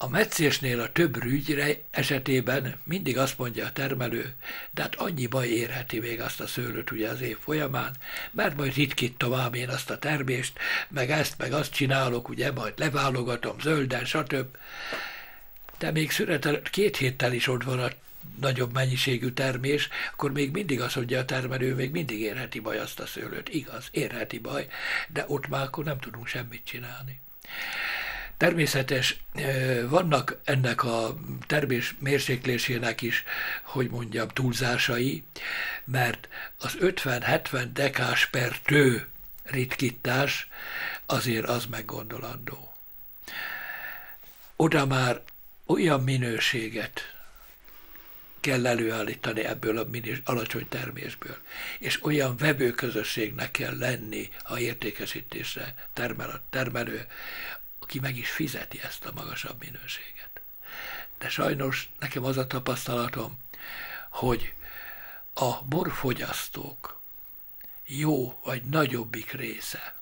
A 0.00 0.08
meccésnél 0.08 0.80
a 0.80 0.92
több 0.92 1.22
rügyre 1.22 1.80
esetében 1.90 2.76
mindig 2.84 3.18
azt 3.18 3.38
mondja 3.38 3.66
a 3.66 3.72
termelő, 3.72 4.34
de 4.70 4.82
hát 4.82 4.94
annyi 4.94 5.26
baj 5.26 5.48
érheti 5.48 5.98
még 5.98 6.20
azt 6.20 6.40
a 6.40 6.46
szőlőt 6.46 6.90
ugye 6.90 7.08
az 7.08 7.20
év 7.20 7.38
folyamán, 7.38 7.96
mert 8.30 8.56
majd 8.56 8.74
ritkítom 8.74 9.34
ám 9.34 9.54
én 9.54 9.68
azt 9.68 9.90
a 9.90 9.98
termést, 9.98 10.58
meg 10.88 11.10
ezt, 11.10 11.38
meg 11.38 11.52
azt 11.52 11.72
csinálok, 11.72 12.28
ugye 12.28 12.52
majd 12.52 12.72
leválogatom 12.76 13.60
zölden, 13.60 14.04
stb. 14.04 14.56
De 15.78 15.90
még 15.90 16.10
szünetel, 16.10 16.62
két 16.62 16.96
héttel 16.96 17.32
is 17.32 17.46
ott 17.46 17.62
van 17.62 17.78
a 17.78 17.88
nagyobb 18.40 18.72
mennyiségű 18.72 19.30
termés, 19.30 19.88
akkor 20.12 20.32
még 20.32 20.50
mindig 20.50 20.80
azt 20.80 20.96
mondja 20.96 21.18
a 21.18 21.24
termelő, 21.24 21.74
még 21.74 21.90
mindig 21.90 22.20
érheti 22.20 22.60
baj 22.60 22.78
azt 22.78 23.00
a 23.00 23.06
szőlőt. 23.06 23.48
Igaz, 23.48 23.88
érheti 23.90 24.38
baj, 24.38 24.68
de 25.08 25.24
ott 25.28 25.48
már 25.48 25.62
akkor 25.62 25.84
nem 25.84 25.98
tudunk 25.98 26.26
semmit 26.26 26.64
csinálni. 26.64 27.20
Természetes, 28.38 29.20
vannak 29.88 30.40
ennek 30.44 30.84
a 30.84 31.18
termés 31.46 31.94
mérséklésének 31.98 33.02
is, 33.02 33.24
hogy 33.62 33.90
mondjam, 33.90 34.28
túlzásai, 34.28 35.24
mert 35.84 36.28
az 36.58 36.76
50-70 36.80 37.64
dekás 37.72 38.26
per 38.26 38.58
tő 38.58 39.08
ritkítás 39.42 40.48
azért 41.06 41.48
az 41.48 41.66
meggondolandó. 41.66 42.74
Oda 44.56 44.86
már 44.86 45.22
olyan 45.66 46.02
minőséget 46.02 47.14
kell 48.40 48.66
előállítani 48.66 49.44
ebből 49.44 49.78
a 49.78 49.86
minős, 49.90 50.20
alacsony 50.24 50.68
termésből, 50.68 51.36
és 51.78 52.04
olyan 52.04 52.36
vevőközösségnek 52.36 53.50
kell 53.50 53.78
lenni, 53.78 54.28
ha 54.42 54.58
értékesítésre 54.58 55.74
termel 55.92 56.30
a 56.30 56.40
termelő, 56.50 57.06
aki 57.88 57.98
meg 57.98 58.16
is 58.16 58.30
fizeti 58.30 58.80
ezt 58.82 59.04
a 59.04 59.12
magasabb 59.12 59.60
minőséget. 59.60 60.40
De 61.18 61.28
sajnos 61.28 61.88
nekem 61.98 62.24
az 62.24 62.36
a 62.36 62.46
tapasztalatom, 62.46 63.38
hogy 64.08 64.54
a 65.32 65.62
borfogyasztók 65.62 67.00
jó 67.86 68.40
vagy 68.44 68.62
nagyobbik 68.62 69.32
része 69.32 69.96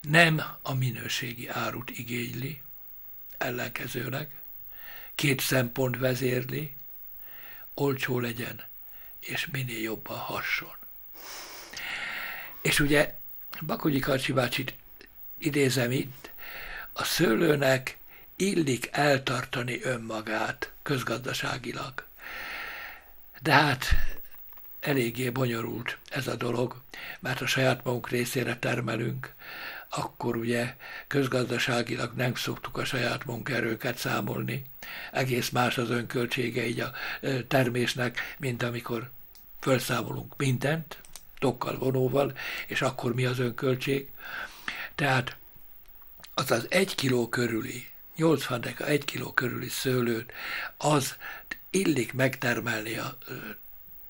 nem 0.00 0.42
a 0.62 0.74
minőségi 0.74 1.48
árut 1.48 1.90
igényli, 1.90 2.62
ellenkezőleg, 3.38 4.30
két 5.14 5.40
szempont 5.40 5.98
vezérli, 5.98 6.74
olcsó 7.74 8.20
legyen, 8.20 8.64
és 9.20 9.46
minél 9.46 9.80
jobban 9.80 10.18
hasson. 10.18 10.76
És 12.60 12.80
ugye 12.80 13.18
Bakonyi 13.60 13.98
Karcsi 13.98 14.32
bácsit 14.32 14.74
idézem 15.38 15.90
itt, 15.90 16.30
a 17.00 17.04
szőlőnek 17.04 17.96
illik 18.36 18.88
eltartani 18.92 19.82
önmagát 19.82 20.70
közgazdaságilag. 20.82 22.04
De 23.42 23.52
hát 23.52 23.86
eléggé 24.80 25.30
bonyolult 25.30 25.98
ez 26.10 26.26
a 26.26 26.34
dolog, 26.34 26.80
mert 27.20 27.40
a 27.40 27.46
saját 27.46 27.84
magunk 27.84 28.08
részére 28.08 28.56
termelünk, 28.56 29.32
akkor 29.88 30.36
ugye 30.36 30.76
közgazdaságilag 31.06 32.12
nem 32.14 32.34
szoktuk 32.34 32.76
a 32.76 32.84
saját 32.84 33.24
munkaerőket 33.24 33.98
számolni. 33.98 34.64
Egész 35.12 35.48
más 35.48 35.78
az 35.78 35.90
önköltsége 35.90 36.66
így 36.66 36.80
a 36.80 36.92
termésnek, 37.48 38.34
mint 38.38 38.62
amikor 38.62 39.10
felszámolunk 39.60 40.34
mindent, 40.36 40.98
tokkal, 41.38 41.78
vonóval, 41.78 42.32
és 42.66 42.82
akkor 42.82 43.14
mi 43.14 43.26
az 43.26 43.38
önköltség. 43.38 44.10
Tehát 44.94 45.36
az 46.46 46.66
egy 46.68 46.94
kiló 46.94 47.28
körüli, 47.28 47.88
80 48.16 48.60
deka 48.60 48.84
egy 48.84 49.04
kiló 49.04 49.32
körüli 49.32 49.68
szőlőt, 49.68 50.32
az 50.76 51.16
illik 51.70 52.12
megtermelni 52.12 52.98
a 52.98 53.18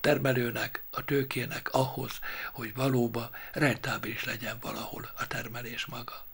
termelőnek, 0.00 0.82
a 0.90 1.04
tőkének 1.04 1.68
ahhoz, 1.72 2.10
hogy 2.52 2.74
valóban 2.74 3.30
rentábilis 3.52 4.24
legyen 4.24 4.58
valahol 4.60 5.10
a 5.18 5.26
termelés 5.26 5.86
maga. 5.86 6.24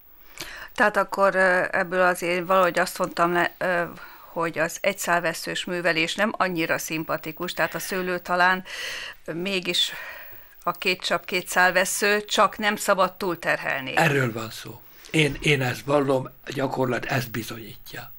Tehát 0.74 0.96
akkor 0.96 1.36
ebből 1.70 2.02
azért 2.02 2.46
valahogy 2.46 2.78
azt 2.78 2.98
mondtam 2.98 3.32
le, 3.32 3.54
hogy 4.32 4.58
az 4.58 4.78
egyszálveszős 4.80 5.64
művelés 5.64 6.14
nem 6.14 6.32
annyira 6.36 6.78
szimpatikus, 6.78 7.52
tehát 7.52 7.74
a 7.74 7.78
szőlő 7.78 8.18
talán 8.18 8.64
mégis 9.32 9.92
a 10.62 10.72
két 10.72 11.02
csap 11.02 11.24
két 11.24 11.48
szálvesző, 11.48 12.24
csak 12.24 12.58
nem 12.58 12.76
szabad 12.76 13.12
túlterhelni. 13.12 13.96
Erről 13.96 14.32
van 14.32 14.50
szó. 14.50 14.82
Én, 15.14 15.36
én 15.40 15.62
ezt 15.62 15.84
vallom, 15.84 16.24
a 16.44 16.52
gyakorlat 16.52 17.04
ezt 17.04 17.30
bizonyítja. 17.30 18.12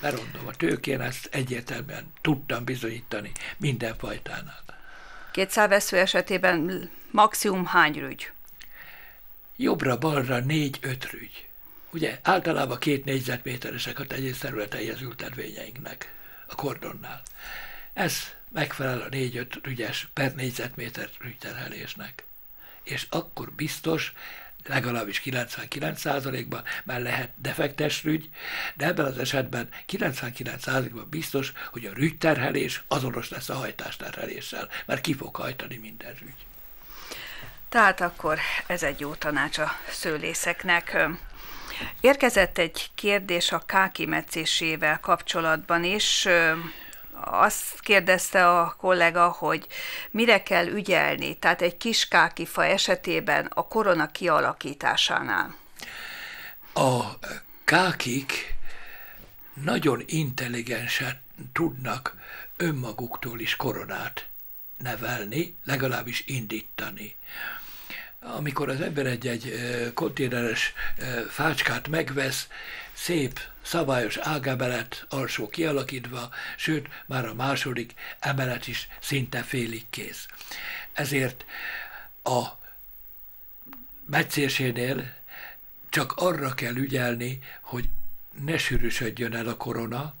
Merondom, 0.00 0.46
a 0.46 0.50
tőkén 0.50 1.00
ezt 1.00 1.28
egyértelműen 1.30 2.12
tudtam 2.20 2.64
bizonyítani 2.64 3.32
minden 3.56 3.94
fajtánál. 3.98 4.62
Kétszálvesző 5.30 5.98
esetében 5.98 6.90
maximum 7.10 7.66
hány 7.66 7.92
rügy? 7.92 8.30
Jobbra-balra 9.56 10.38
négy-öt 10.38 11.10
rügy. 11.10 11.46
Ugye 11.90 12.18
általában 12.22 12.78
két 12.78 13.04
négyzetméteresek 13.04 13.98
a 13.98 14.06
tegyész 14.06 14.38
területei 14.38 14.90
az 14.90 15.00
ültetvényeinknek 15.00 16.14
a 16.46 16.54
kordonnál. 16.54 17.22
Ez 17.92 18.14
megfelel 18.48 19.00
a 19.00 19.08
négy-öt 19.10 19.58
rügyes 19.62 20.08
per 20.12 20.34
négyzetméter 20.34 21.08
rügyterhelésnek. 21.20 22.24
És 22.82 23.06
akkor 23.10 23.52
biztos, 23.52 24.12
legalábbis 24.66 25.22
99%-ban 25.24 26.62
már 26.84 27.00
lehet 27.00 27.30
defektes 27.36 28.04
rügy, 28.04 28.28
de 28.74 28.86
ebben 28.86 29.06
az 29.06 29.18
esetben 29.18 29.68
99%-ban 29.88 31.06
biztos, 31.10 31.52
hogy 31.70 31.86
a 31.86 31.94
rügyterhelés 31.94 32.82
azonos 32.88 33.28
lesz 33.28 33.48
a 33.48 33.54
hajtásterheléssel, 33.54 34.68
mert 34.86 35.00
ki 35.00 35.14
fog 35.14 35.36
hajtani 35.36 35.76
minden 35.76 36.14
rügy. 36.20 36.46
Tehát 37.68 38.00
akkor 38.00 38.38
ez 38.66 38.82
egy 38.82 39.00
jó 39.00 39.14
tanács 39.14 39.58
a 39.58 39.72
szőlészeknek. 39.88 40.96
Érkezett 42.00 42.58
egy 42.58 42.90
kérdés 42.94 43.52
a 43.52 43.62
káki 43.66 44.06
meccésével 44.06 45.00
kapcsolatban 45.00 45.84
is 45.84 46.28
azt 47.24 47.80
kérdezte 47.80 48.48
a 48.60 48.74
kollega, 48.78 49.28
hogy 49.28 49.66
mire 50.10 50.42
kell 50.42 50.66
ügyelni, 50.66 51.38
tehát 51.38 51.62
egy 51.62 51.76
kis 51.76 52.08
kákifa 52.08 52.64
esetében 52.64 53.46
a 53.54 53.66
korona 53.66 54.06
kialakításánál. 54.06 55.54
A 56.74 57.00
kákik 57.64 58.54
nagyon 59.54 60.02
intelligensen 60.06 61.20
tudnak 61.52 62.14
önmaguktól 62.56 63.40
is 63.40 63.56
koronát 63.56 64.26
nevelni, 64.76 65.56
legalábbis 65.64 66.22
indítani. 66.26 67.16
Amikor 68.22 68.68
az 68.68 68.80
ember 68.80 69.06
egy-egy 69.06 69.54
konténeres 69.94 70.72
fácskát 71.28 71.88
megvesz, 71.88 72.48
szép, 72.92 73.40
szabályos 73.62 74.16
ágemelet 74.16 75.06
alsó 75.08 75.48
kialakítva, 75.48 76.30
sőt, 76.56 76.88
már 77.06 77.26
a 77.26 77.34
második 77.34 77.94
emelet 78.18 78.66
is 78.66 78.88
szinte 79.00 79.42
félig 79.42 79.84
kész. 79.90 80.26
Ezért 80.92 81.44
a 82.22 82.42
meccésénél 84.04 85.14
csak 85.88 86.12
arra 86.16 86.54
kell 86.54 86.74
ügyelni, 86.74 87.42
hogy 87.60 87.88
ne 88.44 88.58
sűrűsödjön 88.58 89.34
el 89.34 89.48
a 89.48 89.56
korona, 89.56 90.14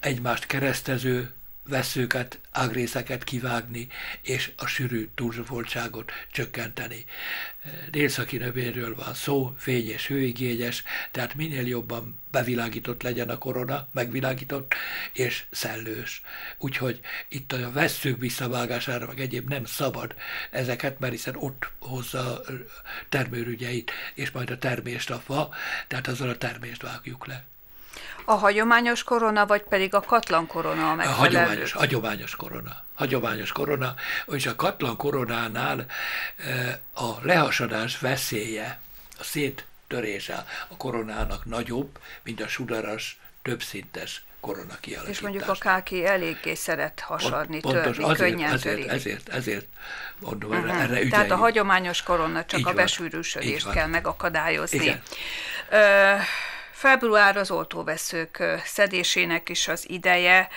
egymást 0.00 0.46
keresztező 0.46 1.32
veszőket, 1.70 2.38
ágrészeket 2.50 3.24
kivágni, 3.24 3.86
és 4.22 4.52
a 4.56 4.66
sűrű 4.66 5.08
túlzsúfoltságot 5.14 6.12
csökkenteni. 6.30 7.04
Délszaki 7.90 8.36
növényről 8.36 8.94
van 8.94 9.14
szó, 9.14 9.54
fényes, 9.56 10.06
hőigényes, 10.06 10.82
tehát 11.10 11.34
minél 11.34 11.66
jobban 11.66 12.18
bevilágított 12.30 13.02
legyen 13.02 13.28
a 13.28 13.38
korona, 13.38 13.88
megvilágított 13.92 14.74
és 15.12 15.44
szellős. 15.50 16.22
Úgyhogy 16.58 17.00
itt 17.28 17.52
a 17.52 17.72
veszők 17.72 18.18
visszavágására, 18.18 19.06
meg 19.06 19.20
egyéb 19.20 19.48
nem 19.48 19.64
szabad 19.64 20.14
ezeket, 20.50 20.98
mert 20.98 21.12
hiszen 21.12 21.36
ott 21.36 21.70
hozza 21.78 22.40
termőrügyeit, 23.08 23.90
és 24.14 24.30
majd 24.30 24.50
a 24.50 24.58
termést 24.58 25.10
a 25.10 25.18
fa, 25.18 25.54
tehát 25.88 26.08
azzal 26.08 26.28
a 26.28 26.38
termést 26.38 26.82
vágjuk 26.82 27.26
le. 27.26 27.44
A 28.24 28.32
hagyományos 28.32 29.02
korona, 29.02 29.46
vagy 29.46 29.62
pedig 29.62 29.94
a 29.94 30.00
katlan 30.00 30.46
korona 30.46 30.90
a 30.90 30.94
megfelelő? 30.94 31.36
A 31.36 31.38
hagyományos, 31.38 31.72
hagyományos 31.72 32.36
korona. 32.36 32.84
Hagyományos 32.94 33.52
korona, 33.52 33.94
és 34.26 34.46
a 34.46 34.56
katlan 34.56 34.96
koronánál 34.96 35.86
eh, 36.36 36.76
a 36.94 37.18
lehasadás 37.22 37.98
veszélye, 37.98 38.80
a 39.18 39.24
széttörése 39.24 40.46
a 40.68 40.76
koronának 40.76 41.44
nagyobb, 41.44 41.98
mint 42.22 42.40
a 42.40 42.48
sudaras, 42.48 43.18
többszintes 43.42 44.22
korona 44.40 44.76
kialakítás. 44.80 45.16
És 45.16 45.20
mondjuk 45.22 45.48
a 45.48 45.54
káki 45.58 46.06
eléggé 46.06 46.54
szeret 46.54 47.00
hasadni, 47.00 47.60
Pont, 47.60 47.82
törni, 47.82 48.02
azért, 48.02 48.18
könnyen 48.18 48.52
ezért, 48.52 48.88
ezért, 48.88 49.28
ezért 49.28 49.66
mondom, 50.18 50.50
uh-huh. 50.50 50.74
erre 50.74 50.84
ügyeljük. 50.84 51.10
Tehát 51.10 51.30
a 51.30 51.36
hagyományos 51.36 52.02
korona 52.02 52.44
csak 52.44 52.60
Így 52.60 52.66
a 52.66 52.72
besűrűsödést 52.72 53.70
kell 53.70 53.86
megakadályozni. 53.86 54.78
Igen. 54.78 55.02
Ö, 55.70 56.14
Február 56.80 57.36
az 57.36 57.50
oltóveszők 57.50 58.42
szedésének 58.64 59.48
is 59.48 59.68
az 59.68 59.88
ideje. 59.90 60.48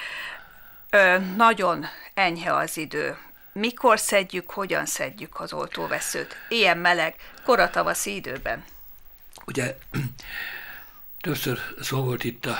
Nagyon 1.36 1.86
enyhe 2.14 2.56
az 2.56 2.78
idő. 2.78 3.18
Mikor 3.54 4.00
szedjük, 4.00 4.52
hogyan 4.52 4.86
szedjük 4.86 5.40
az 5.40 5.54
oltóveszőt? 5.54 6.36
Ilyen 6.50 6.78
meleg, 6.78 7.16
koratavaszi 7.44 8.16
időben. 8.16 8.64
Ugye 9.46 9.78
többször 11.22 11.60
szó 11.82 12.04
volt 12.04 12.24
itt 12.24 12.46
a, 12.46 12.58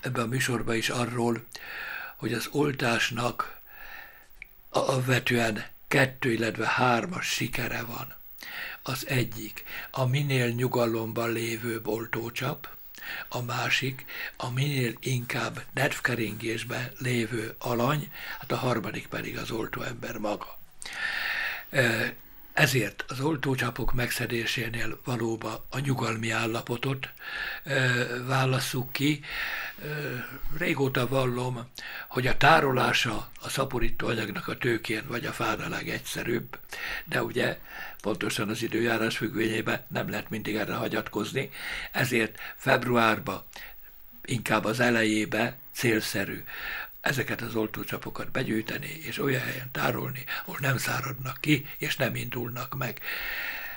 ebben 0.00 0.22
a 0.22 0.26
műsorban 0.26 0.76
is 0.76 0.88
arról, 0.88 1.46
hogy 2.16 2.32
az 2.32 2.48
oltásnak 2.52 3.58
alapvetően 4.68 5.64
kettő, 5.88 6.32
illetve 6.32 6.66
hármas 6.66 7.26
sikere 7.26 7.82
van. 7.82 8.14
Az 8.82 9.06
egyik 9.06 9.64
a 9.90 10.04
minél 10.04 10.48
nyugalomban 10.48 11.32
lévő 11.32 11.80
oltócsap, 11.84 12.78
a 13.28 13.42
másik 13.42 14.04
a 14.36 14.50
minél 14.50 14.92
inkább 15.00 15.62
nedvkeringésbe 15.74 16.92
lévő 16.98 17.54
alany, 17.58 18.12
hát 18.38 18.52
a 18.52 18.56
harmadik 18.56 19.06
pedig 19.06 19.38
az 19.38 19.50
oltóember 19.50 20.16
maga. 20.16 20.58
Ezért 22.52 23.04
az 23.08 23.20
oltócsapok 23.20 23.92
megszedésénél 23.92 25.00
valóban 25.04 25.64
a 25.70 25.78
nyugalmi 25.78 26.30
állapotot 26.30 27.08
válasszuk 28.26 28.92
ki. 28.92 29.20
Régóta 30.58 31.08
vallom, 31.08 31.68
hogy 32.08 32.26
a 32.26 32.36
tárolása 32.36 33.28
a 33.40 33.48
szaporító 33.48 34.06
anyagnak 34.06 34.48
a 34.48 34.58
tőkén 34.58 35.02
vagy 35.06 35.26
a 35.26 35.32
fán 35.32 35.60
a 35.60 35.68
legegyszerűbb, 35.68 36.58
de 37.04 37.22
ugye 37.22 37.58
pontosan 38.02 38.48
az 38.48 38.62
időjárás 38.62 39.16
függvényében 39.16 39.84
nem 39.88 40.10
lehet 40.10 40.30
mindig 40.30 40.56
erre 40.56 40.74
hagyatkozni, 40.74 41.50
ezért 41.92 42.38
februárba, 42.56 43.46
inkább 44.24 44.64
az 44.64 44.80
elejébe 44.80 45.56
célszerű 45.72 46.44
ezeket 47.00 47.40
az 47.40 47.54
oltócsapokat 47.54 48.30
begyűjteni, 48.30 49.00
és 49.02 49.18
olyan 49.18 49.42
helyen 49.42 49.70
tárolni, 49.72 50.24
ahol 50.44 50.58
nem 50.60 50.78
száradnak 50.78 51.40
ki, 51.40 51.66
és 51.78 51.96
nem 51.96 52.14
indulnak 52.14 52.76
meg. 52.76 53.00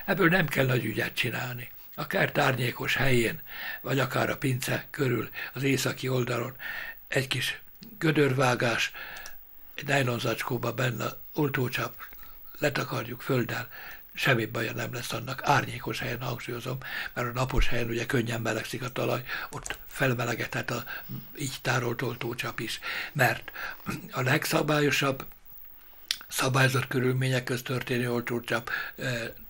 Ebből 0.05 0.29
nem 0.29 0.47
kell 0.47 0.65
nagy 0.65 0.85
ügyet 0.85 1.13
csinálni. 1.13 1.71
Akár 1.95 2.31
tárnyékos 2.31 2.95
helyén, 2.95 3.41
vagy 3.81 3.99
akár 3.99 4.29
a 4.29 4.37
pince 4.37 4.87
körül, 4.89 5.29
az 5.53 5.63
északi 5.63 6.09
oldalon 6.09 6.55
egy 7.07 7.27
kis 7.27 7.61
gödörvágás, 7.97 8.91
egy 9.75 9.87
nejlonzacskóba 9.87 10.73
benne 10.73 11.05
oltócsap, 11.33 11.95
letakarjuk 12.59 13.21
földdel, 13.21 13.69
semmi 14.13 14.45
baja 14.45 14.73
nem 14.73 14.93
lesz 14.93 15.11
annak. 15.11 15.41
Árnyékos 15.43 15.99
helyen 15.99 16.21
hangsúlyozom, 16.21 16.77
mert 17.13 17.27
a 17.27 17.31
napos 17.31 17.67
helyen 17.67 17.89
ugye 17.89 18.05
könnyen 18.05 18.41
melegszik 18.41 18.83
a 18.83 18.91
talaj, 18.91 19.23
ott 19.49 19.77
felmelegedhet 19.87 20.71
a 20.71 20.83
így 21.37 21.57
tárolt 21.61 22.01
oltócsap 22.01 22.59
is. 22.59 22.79
Mert 23.11 23.51
a 24.11 24.21
legszabályosabb 24.21 25.25
szabályzott 26.27 26.87
körülmények 26.87 27.43
közt 27.43 27.63
történő 27.63 28.11
oltócsap 28.11 28.69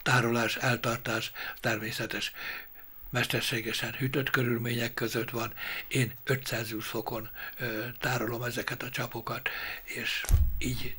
tárolás, 0.03 0.55
eltartás 0.55 1.31
természetes 1.59 2.33
mesterségesen 3.09 3.93
hűtött 3.93 4.29
körülmények 4.29 4.93
között 4.93 5.29
van. 5.29 5.53
Én 5.87 6.13
520 6.23 6.85
fokon 6.85 7.29
ö, 7.57 7.85
tárolom 7.99 8.43
ezeket 8.43 8.83
a 8.83 8.89
csapokat, 8.89 9.49
és 9.83 10.23
így 10.57 10.95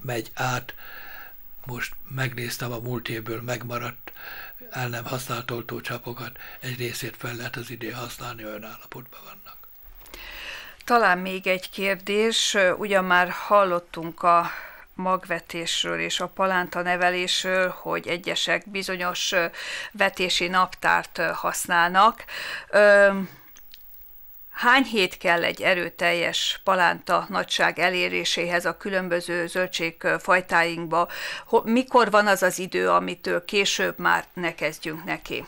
megy 0.00 0.30
át 0.34 0.74
most 1.66 1.94
megnéztem 2.14 2.72
a 2.72 2.78
múlt 2.78 3.08
évből 3.08 3.42
megmaradt, 3.42 4.12
el 4.70 4.88
nem 4.88 5.04
használt 5.04 5.50
oltócsapokat, 5.50 6.38
egy 6.60 6.78
részét 6.78 7.16
fel 7.18 7.34
lehet 7.34 7.56
az 7.56 7.70
idén 7.70 7.94
használni, 7.94 8.44
olyan 8.44 8.64
állapotban 8.64 9.20
vannak. 9.24 9.56
Talán 10.84 11.18
még 11.18 11.46
egy 11.46 11.70
kérdés, 11.70 12.56
ugyan 12.76 13.04
már 13.04 13.30
hallottunk 13.30 14.22
a 14.22 14.50
magvetésről 14.94 16.00
és 16.00 16.20
a 16.20 16.26
palánta 16.26 16.82
nevelésről, 16.82 17.68
hogy 17.68 18.08
egyesek 18.08 18.70
bizonyos 18.70 19.34
vetési 19.92 20.48
naptárt 20.48 21.18
használnak. 21.18 22.24
Hány 24.54 24.84
hét 24.84 25.18
kell 25.18 25.44
egy 25.44 25.62
erőteljes 25.62 26.60
palánta 26.64 27.26
nagyság 27.28 27.78
eléréséhez 27.78 28.64
a 28.64 28.76
különböző 28.76 29.46
zöldségfajtáinkba? 29.46 31.08
Mikor 31.64 32.10
van 32.10 32.26
az 32.26 32.42
az 32.42 32.58
idő, 32.58 32.88
amitől 32.88 33.44
később 33.44 33.98
már 33.98 34.24
ne 34.32 34.54
kezdjünk 34.54 35.04
neki? 35.04 35.44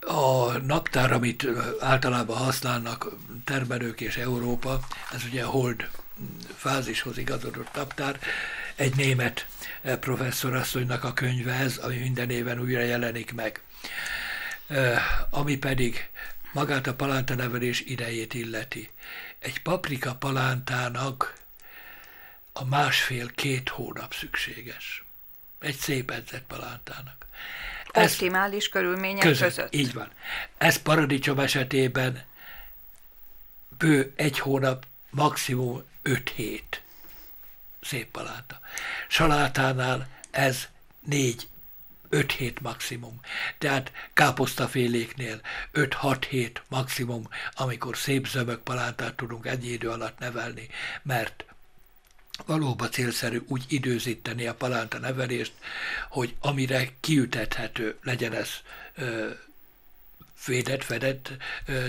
A 0.00 0.58
naptár, 0.58 1.12
amit 1.12 1.46
általában 1.80 2.36
használnak 2.36 3.06
termelők 3.44 4.00
és 4.00 4.16
Európa, 4.16 4.78
ez 5.12 5.24
ugye 5.24 5.44
hold 5.44 5.88
fázishoz 6.56 7.18
igazodott 7.18 7.74
naptár, 7.74 8.18
egy 8.74 8.96
német 8.96 9.46
professzorasszonynak 10.00 11.04
a 11.04 11.12
könyve 11.12 11.52
ez, 11.52 11.76
ami 11.76 11.96
minden 11.96 12.30
éven 12.30 12.60
újra 12.60 12.80
jelenik 12.80 13.34
meg. 13.34 13.60
Ami 15.30 15.56
pedig 15.56 16.08
magát 16.52 16.86
a 16.86 16.94
palánta 16.94 17.34
nevelés 17.34 17.80
idejét 17.80 18.34
illeti. 18.34 18.90
Egy 19.38 19.62
paprika 19.62 20.14
palántának 20.14 21.34
a 22.52 22.64
másfél-két 22.64 23.68
hónap 23.68 24.14
szükséges. 24.14 25.04
Egy 25.58 25.76
szép 25.76 26.10
edzett 26.10 26.44
palántának. 26.46 27.26
Ez 27.90 28.12
Optimális 28.12 28.68
körülmények 28.68 29.22
között, 29.22 29.48
között. 29.48 29.74
Így 29.74 29.92
van. 29.92 30.10
Ez 30.58 30.82
paradicsom 30.82 31.38
esetében 31.38 32.24
bő 33.78 34.12
egy 34.16 34.38
hónap, 34.38 34.86
maximum 35.10 35.82
öt 36.02 36.28
hét. 36.28 36.82
Szép 37.80 38.10
palánta. 38.10 38.60
Salátánál 39.08 40.08
ez 40.30 40.68
négy 41.00 41.48
5 42.10 42.32
hét 42.32 42.60
maximum. 42.60 43.20
Tehát 43.58 43.92
káposztaféléknél 44.12 45.40
5-6 45.72 46.24
hét 46.28 46.62
maximum, 46.68 47.28
amikor 47.52 47.96
szép 47.96 48.26
zömök 48.26 48.62
palántát 48.62 49.14
tudunk 49.14 49.46
ennyi 49.46 49.68
idő 49.68 49.90
alatt 49.90 50.18
nevelni, 50.18 50.68
mert 51.02 51.44
valóban 52.46 52.90
célszerű 52.90 53.40
úgy 53.46 53.64
időzíteni 53.68 54.46
a 54.46 54.54
palánta 54.54 54.98
nevelést, 54.98 55.52
hogy 56.08 56.34
amire 56.40 56.88
kiütethető 57.00 57.96
legyen 58.02 58.32
ez 58.32 58.50
ö, 58.94 59.30
védett, 60.46 60.84
fedett 60.84 61.30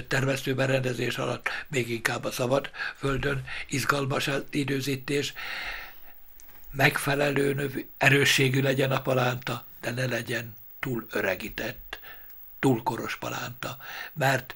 termesztőberendezés 0.07 1.17
alatt, 1.17 1.49
még 1.67 1.89
inkább 1.89 2.23
a 2.23 2.31
szabad 2.31 2.69
földön, 2.95 3.45
izgalmas 3.67 4.27
az 4.27 4.43
időzítés, 4.49 5.33
megfelelő 6.71 7.53
növ, 7.53 7.73
erősségű 7.97 8.61
legyen 8.61 8.91
a 8.91 9.01
palánta, 9.01 9.65
de 9.81 9.91
ne 9.91 10.05
legyen 10.05 10.55
túl 10.79 11.07
öregített, 11.11 11.99
túl 12.59 12.83
koros 12.83 13.15
palánta, 13.17 13.77
mert 14.13 14.55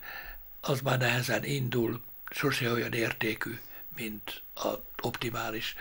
az 0.62 0.82
már 0.82 0.98
nehezen 0.98 1.44
indul, 1.44 2.04
sose 2.30 2.72
olyan 2.72 2.94
értékű, 2.94 3.60
mint 3.96 4.42
a 4.56 4.68
optimális 5.02 5.76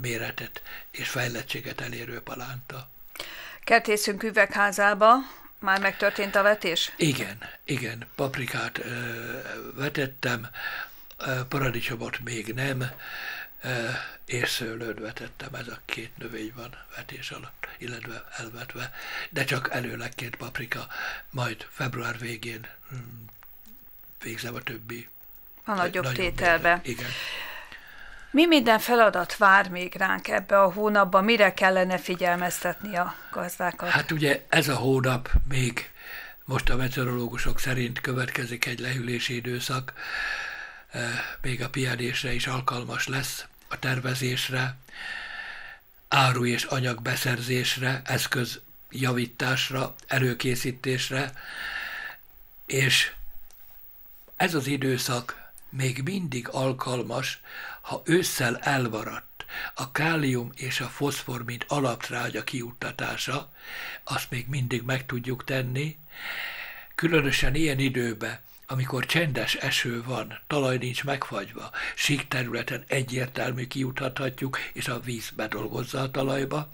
méretet 0.00 0.62
és 0.90 1.08
fejlettséget 1.08 1.80
elérő 1.80 2.20
palánta. 2.20 2.88
Kertészünk 3.64 4.22
üvegházába 4.22 5.14
már 5.58 5.80
megtörtént 5.80 6.34
a 6.34 6.42
vetés? 6.42 6.92
Igen, 6.96 7.38
igen. 7.64 8.06
Paprikát 8.14 8.78
ö, 8.78 8.90
vetettem, 9.74 10.46
ö, 11.18 11.40
paradicsomot 11.48 12.18
még 12.24 12.54
nem, 12.54 12.84
ö, 13.64 13.88
és 14.26 14.48
szőlőt 14.48 14.98
vetettem. 14.98 15.54
Ez 15.54 15.68
a 15.68 15.78
két 15.84 16.16
növény 16.16 16.52
van 16.56 16.76
vetés 16.96 17.30
alatt, 17.30 17.68
illetve 17.78 18.24
elvetve, 18.36 18.92
de 19.30 19.44
csak 19.44 19.68
előlegként 19.72 20.36
paprika, 20.36 20.86
majd 21.30 21.66
február 21.70 22.18
végén 22.18 22.66
hm, 22.88 22.96
végzem 24.22 24.54
a 24.54 24.60
többi. 24.60 25.08
A 25.64 25.74
nagyobb 25.74 26.12
tételbe. 26.12 26.80
Igen. 26.82 27.10
Mi 28.30 28.46
minden 28.46 28.78
feladat 28.78 29.36
vár 29.36 29.68
még 29.68 29.94
ránk 29.94 30.28
ebbe 30.28 30.60
a 30.60 30.72
hónapban? 30.72 31.24
Mire 31.24 31.54
kellene 31.54 31.98
figyelmeztetni 31.98 32.96
a 32.96 33.14
gazdákat? 33.32 33.88
Hát 33.88 34.10
ugye 34.10 34.44
ez 34.48 34.68
a 34.68 34.74
hónap 34.74 35.30
még 35.48 35.90
most 36.44 36.70
a 36.70 36.76
meteorológusok 36.76 37.60
szerint 37.60 38.00
következik 38.00 38.66
egy 38.66 38.78
lehűlési 38.78 39.34
időszak, 39.34 39.92
még 41.40 41.62
a 41.62 41.68
pihenésre 41.68 42.32
is 42.32 42.46
alkalmas 42.46 43.08
lesz, 43.08 43.46
a 43.68 43.78
tervezésre, 43.78 44.76
áru 46.08 46.46
és 46.46 46.64
anyag 46.64 47.02
beszerzésre, 47.02 48.02
eszköz 48.04 48.60
javításra, 48.90 49.94
előkészítésre, 50.06 51.32
és 52.66 53.12
ez 54.36 54.54
az 54.54 54.66
időszak 54.66 55.42
még 55.70 56.02
mindig 56.02 56.48
alkalmas 56.48 57.40
ha 57.84 58.02
ősszel 58.04 58.58
elmaradt 58.58 59.44
a 59.74 59.92
kálium 59.92 60.52
és 60.54 60.80
a 60.80 60.88
foszfor, 60.88 61.44
mint 61.44 61.64
alaptrágya 61.68 62.44
kiuttatása, 62.44 63.52
azt 64.04 64.30
még 64.30 64.48
mindig 64.48 64.82
meg 64.82 65.06
tudjuk 65.06 65.44
tenni, 65.44 65.96
különösen 66.94 67.54
ilyen 67.54 67.78
időben, 67.78 68.38
amikor 68.66 69.06
csendes 69.06 69.54
eső 69.54 70.02
van, 70.02 70.40
talaj 70.46 70.76
nincs 70.76 71.04
megfagyva, 71.04 71.70
sík 71.94 72.28
területen 72.28 72.84
egyértelmű 72.86 73.66
kiuthathatjuk, 73.66 74.58
és 74.72 74.88
a 74.88 75.00
víz 75.00 75.30
bedolgozza 75.36 76.00
a 76.00 76.10
talajba, 76.10 76.70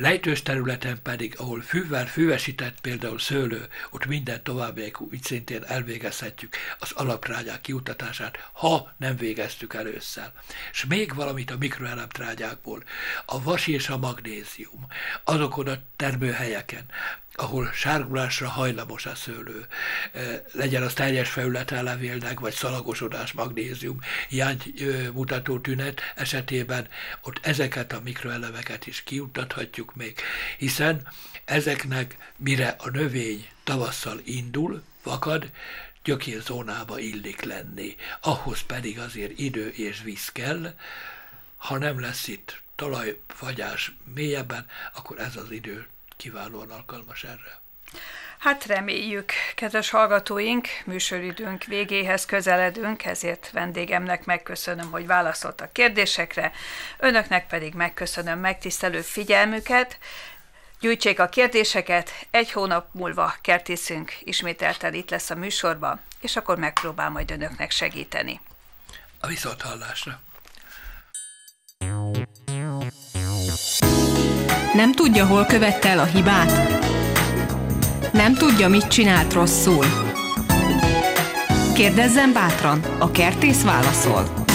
Lejtős 0.00 0.42
területen 0.42 1.02
pedig, 1.02 1.34
ahol 1.38 1.60
fűvel 1.60 2.06
fűvesített 2.06 2.80
például 2.80 3.18
szőlő, 3.18 3.68
ott 3.90 4.06
minden 4.06 4.42
továbbiak 4.42 5.00
úgy 5.00 5.22
szintén 5.22 5.62
elvégezhetjük 5.64 6.56
az 6.78 6.92
alaptrágyák 6.92 7.60
kiutatását, 7.60 8.50
ha 8.52 8.92
nem 8.96 9.16
végeztük 9.16 9.74
először. 9.74 10.30
És 10.72 10.84
még 10.84 11.14
valamit 11.14 11.50
a 11.50 11.56
mikroelemtrágyákból. 11.58 12.82
A 13.24 13.42
vas 13.42 13.66
és 13.66 13.88
a 13.88 13.98
magnézium, 13.98 14.86
azokon 15.24 15.66
a 15.66 15.78
termőhelyeken, 15.96 16.84
ahol 17.40 17.70
sárgulásra 17.72 18.48
hajlamos 18.48 19.06
a 19.06 19.14
szőlő, 19.14 19.66
legyen 20.52 20.82
az 20.82 20.92
teljes 20.92 21.30
felülete 21.30 21.82
levélnek, 21.82 22.40
vagy 22.40 22.52
szalagosodás, 22.52 23.32
magnézium, 23.32 24.00
hiány 24.28 24.74
mutató 25.12 25.58
tünet 25.58 26.00
esetében 26.14 26.88
ott 27.22 27.38
ezeket 27.42 27.92
a 27.92 28.00
mikroelemeket 28.04 28.86
is 28.86 29.02
kiutathatjuk 29.02 29.94
még, 29.94 30.20
hiszen 30.58 31.08
ezeknek 31.44 32.16
mire 32.36 32.74
a 32.78 32.90
növény 32.90 33.48
tavasszal 33.64 34.20
indul, 34.24 34.82
vakad, 35.02 35.50
gyökérzónába 36.04 36.98
illik 36.98 37.42
lenni. 37.42 37.96
Ahhoz 38.20 38.62
pedig 38.62 38.98
azért 38.98 39.38
idő 39.38 39.68
és 39.68 40.02
víz 40.02 40.28
kell, 40.32 40.74
ha 41.56 41.78
nem 41.78 42.00
lesz 42.00 42.28
itt 42.28 42.60
talajfagyás 42.74 43.92
mélyebben, 44.14 44.66
akkor 44.94 45.18
ez 45.18 45.36
az 45.36 45.50
idő 45.50 45.86
kiválóan 46.18 46.70
alkalmas 46.70 47.24
erre. 47.24 47.60
Hát 48.38 48.66
reméljük, 48.66 49.32
kedves 49.54 49.90
hallgatóink, 49.90 50.68
műsoridőnk 50.84 51.64
végéhez 51.64 52.26
közeledünk, 52.26 53.04
ezért 53.04 53.50
vendégemnek 53.50 54.24
megköszönöm, 54.24 54.90
hogy 54.90 55.06
válaszolt 55.06 55.60
a 55.60 55.72
kérdésekre, 55.72 56.52
önöknek 56.98 57.46
pedig 57.46 57.74
megköszönöm 57.74 58.38
megtisztelő 58.38 59.00
figyelmüket, 59.00 59.98
Gyűjtsék 60.80 61.20
a 61.20 61.28
kérdéseket, 61.28 62.26
egy 62.30 62.52
hónap 62.52 62.88
múlva 62.92 63.34
kertészünk 63.40 64.12
ismételten 64.20 64.94
itt 64.94 65.10
lesz 65.10 65.30
a 65.30 65.34
műsorban, 65.34 66.00
és 66.20 66.36
akkor 66.36 66.58
megpróbál 66.58 67.10
majd 67.10 67.30
önöknek 67.30 67.70
segíteni. 67.70 68.40
A 69.20 69.26
viszont 69.26 69.62
Nem 74.78 74.92
tudja, 74.92 75.26
hol 75.26 75.44
követte 75.44 75.88
el 75.88 75.98
a 75.98 76.04
hibát? 76.04 76.52
Nem 78.12 78.34
tudja, 78.34 78.68
mit 78.68 78.88
csinált 78.88 79.32
rosszul? 79.32 79.84
Kérdezzen 81.74 82.32
bátran, 82.32 82.80
a 82.98 83.10
kertész 83.10 83.62
válaszol. 83.62 84.47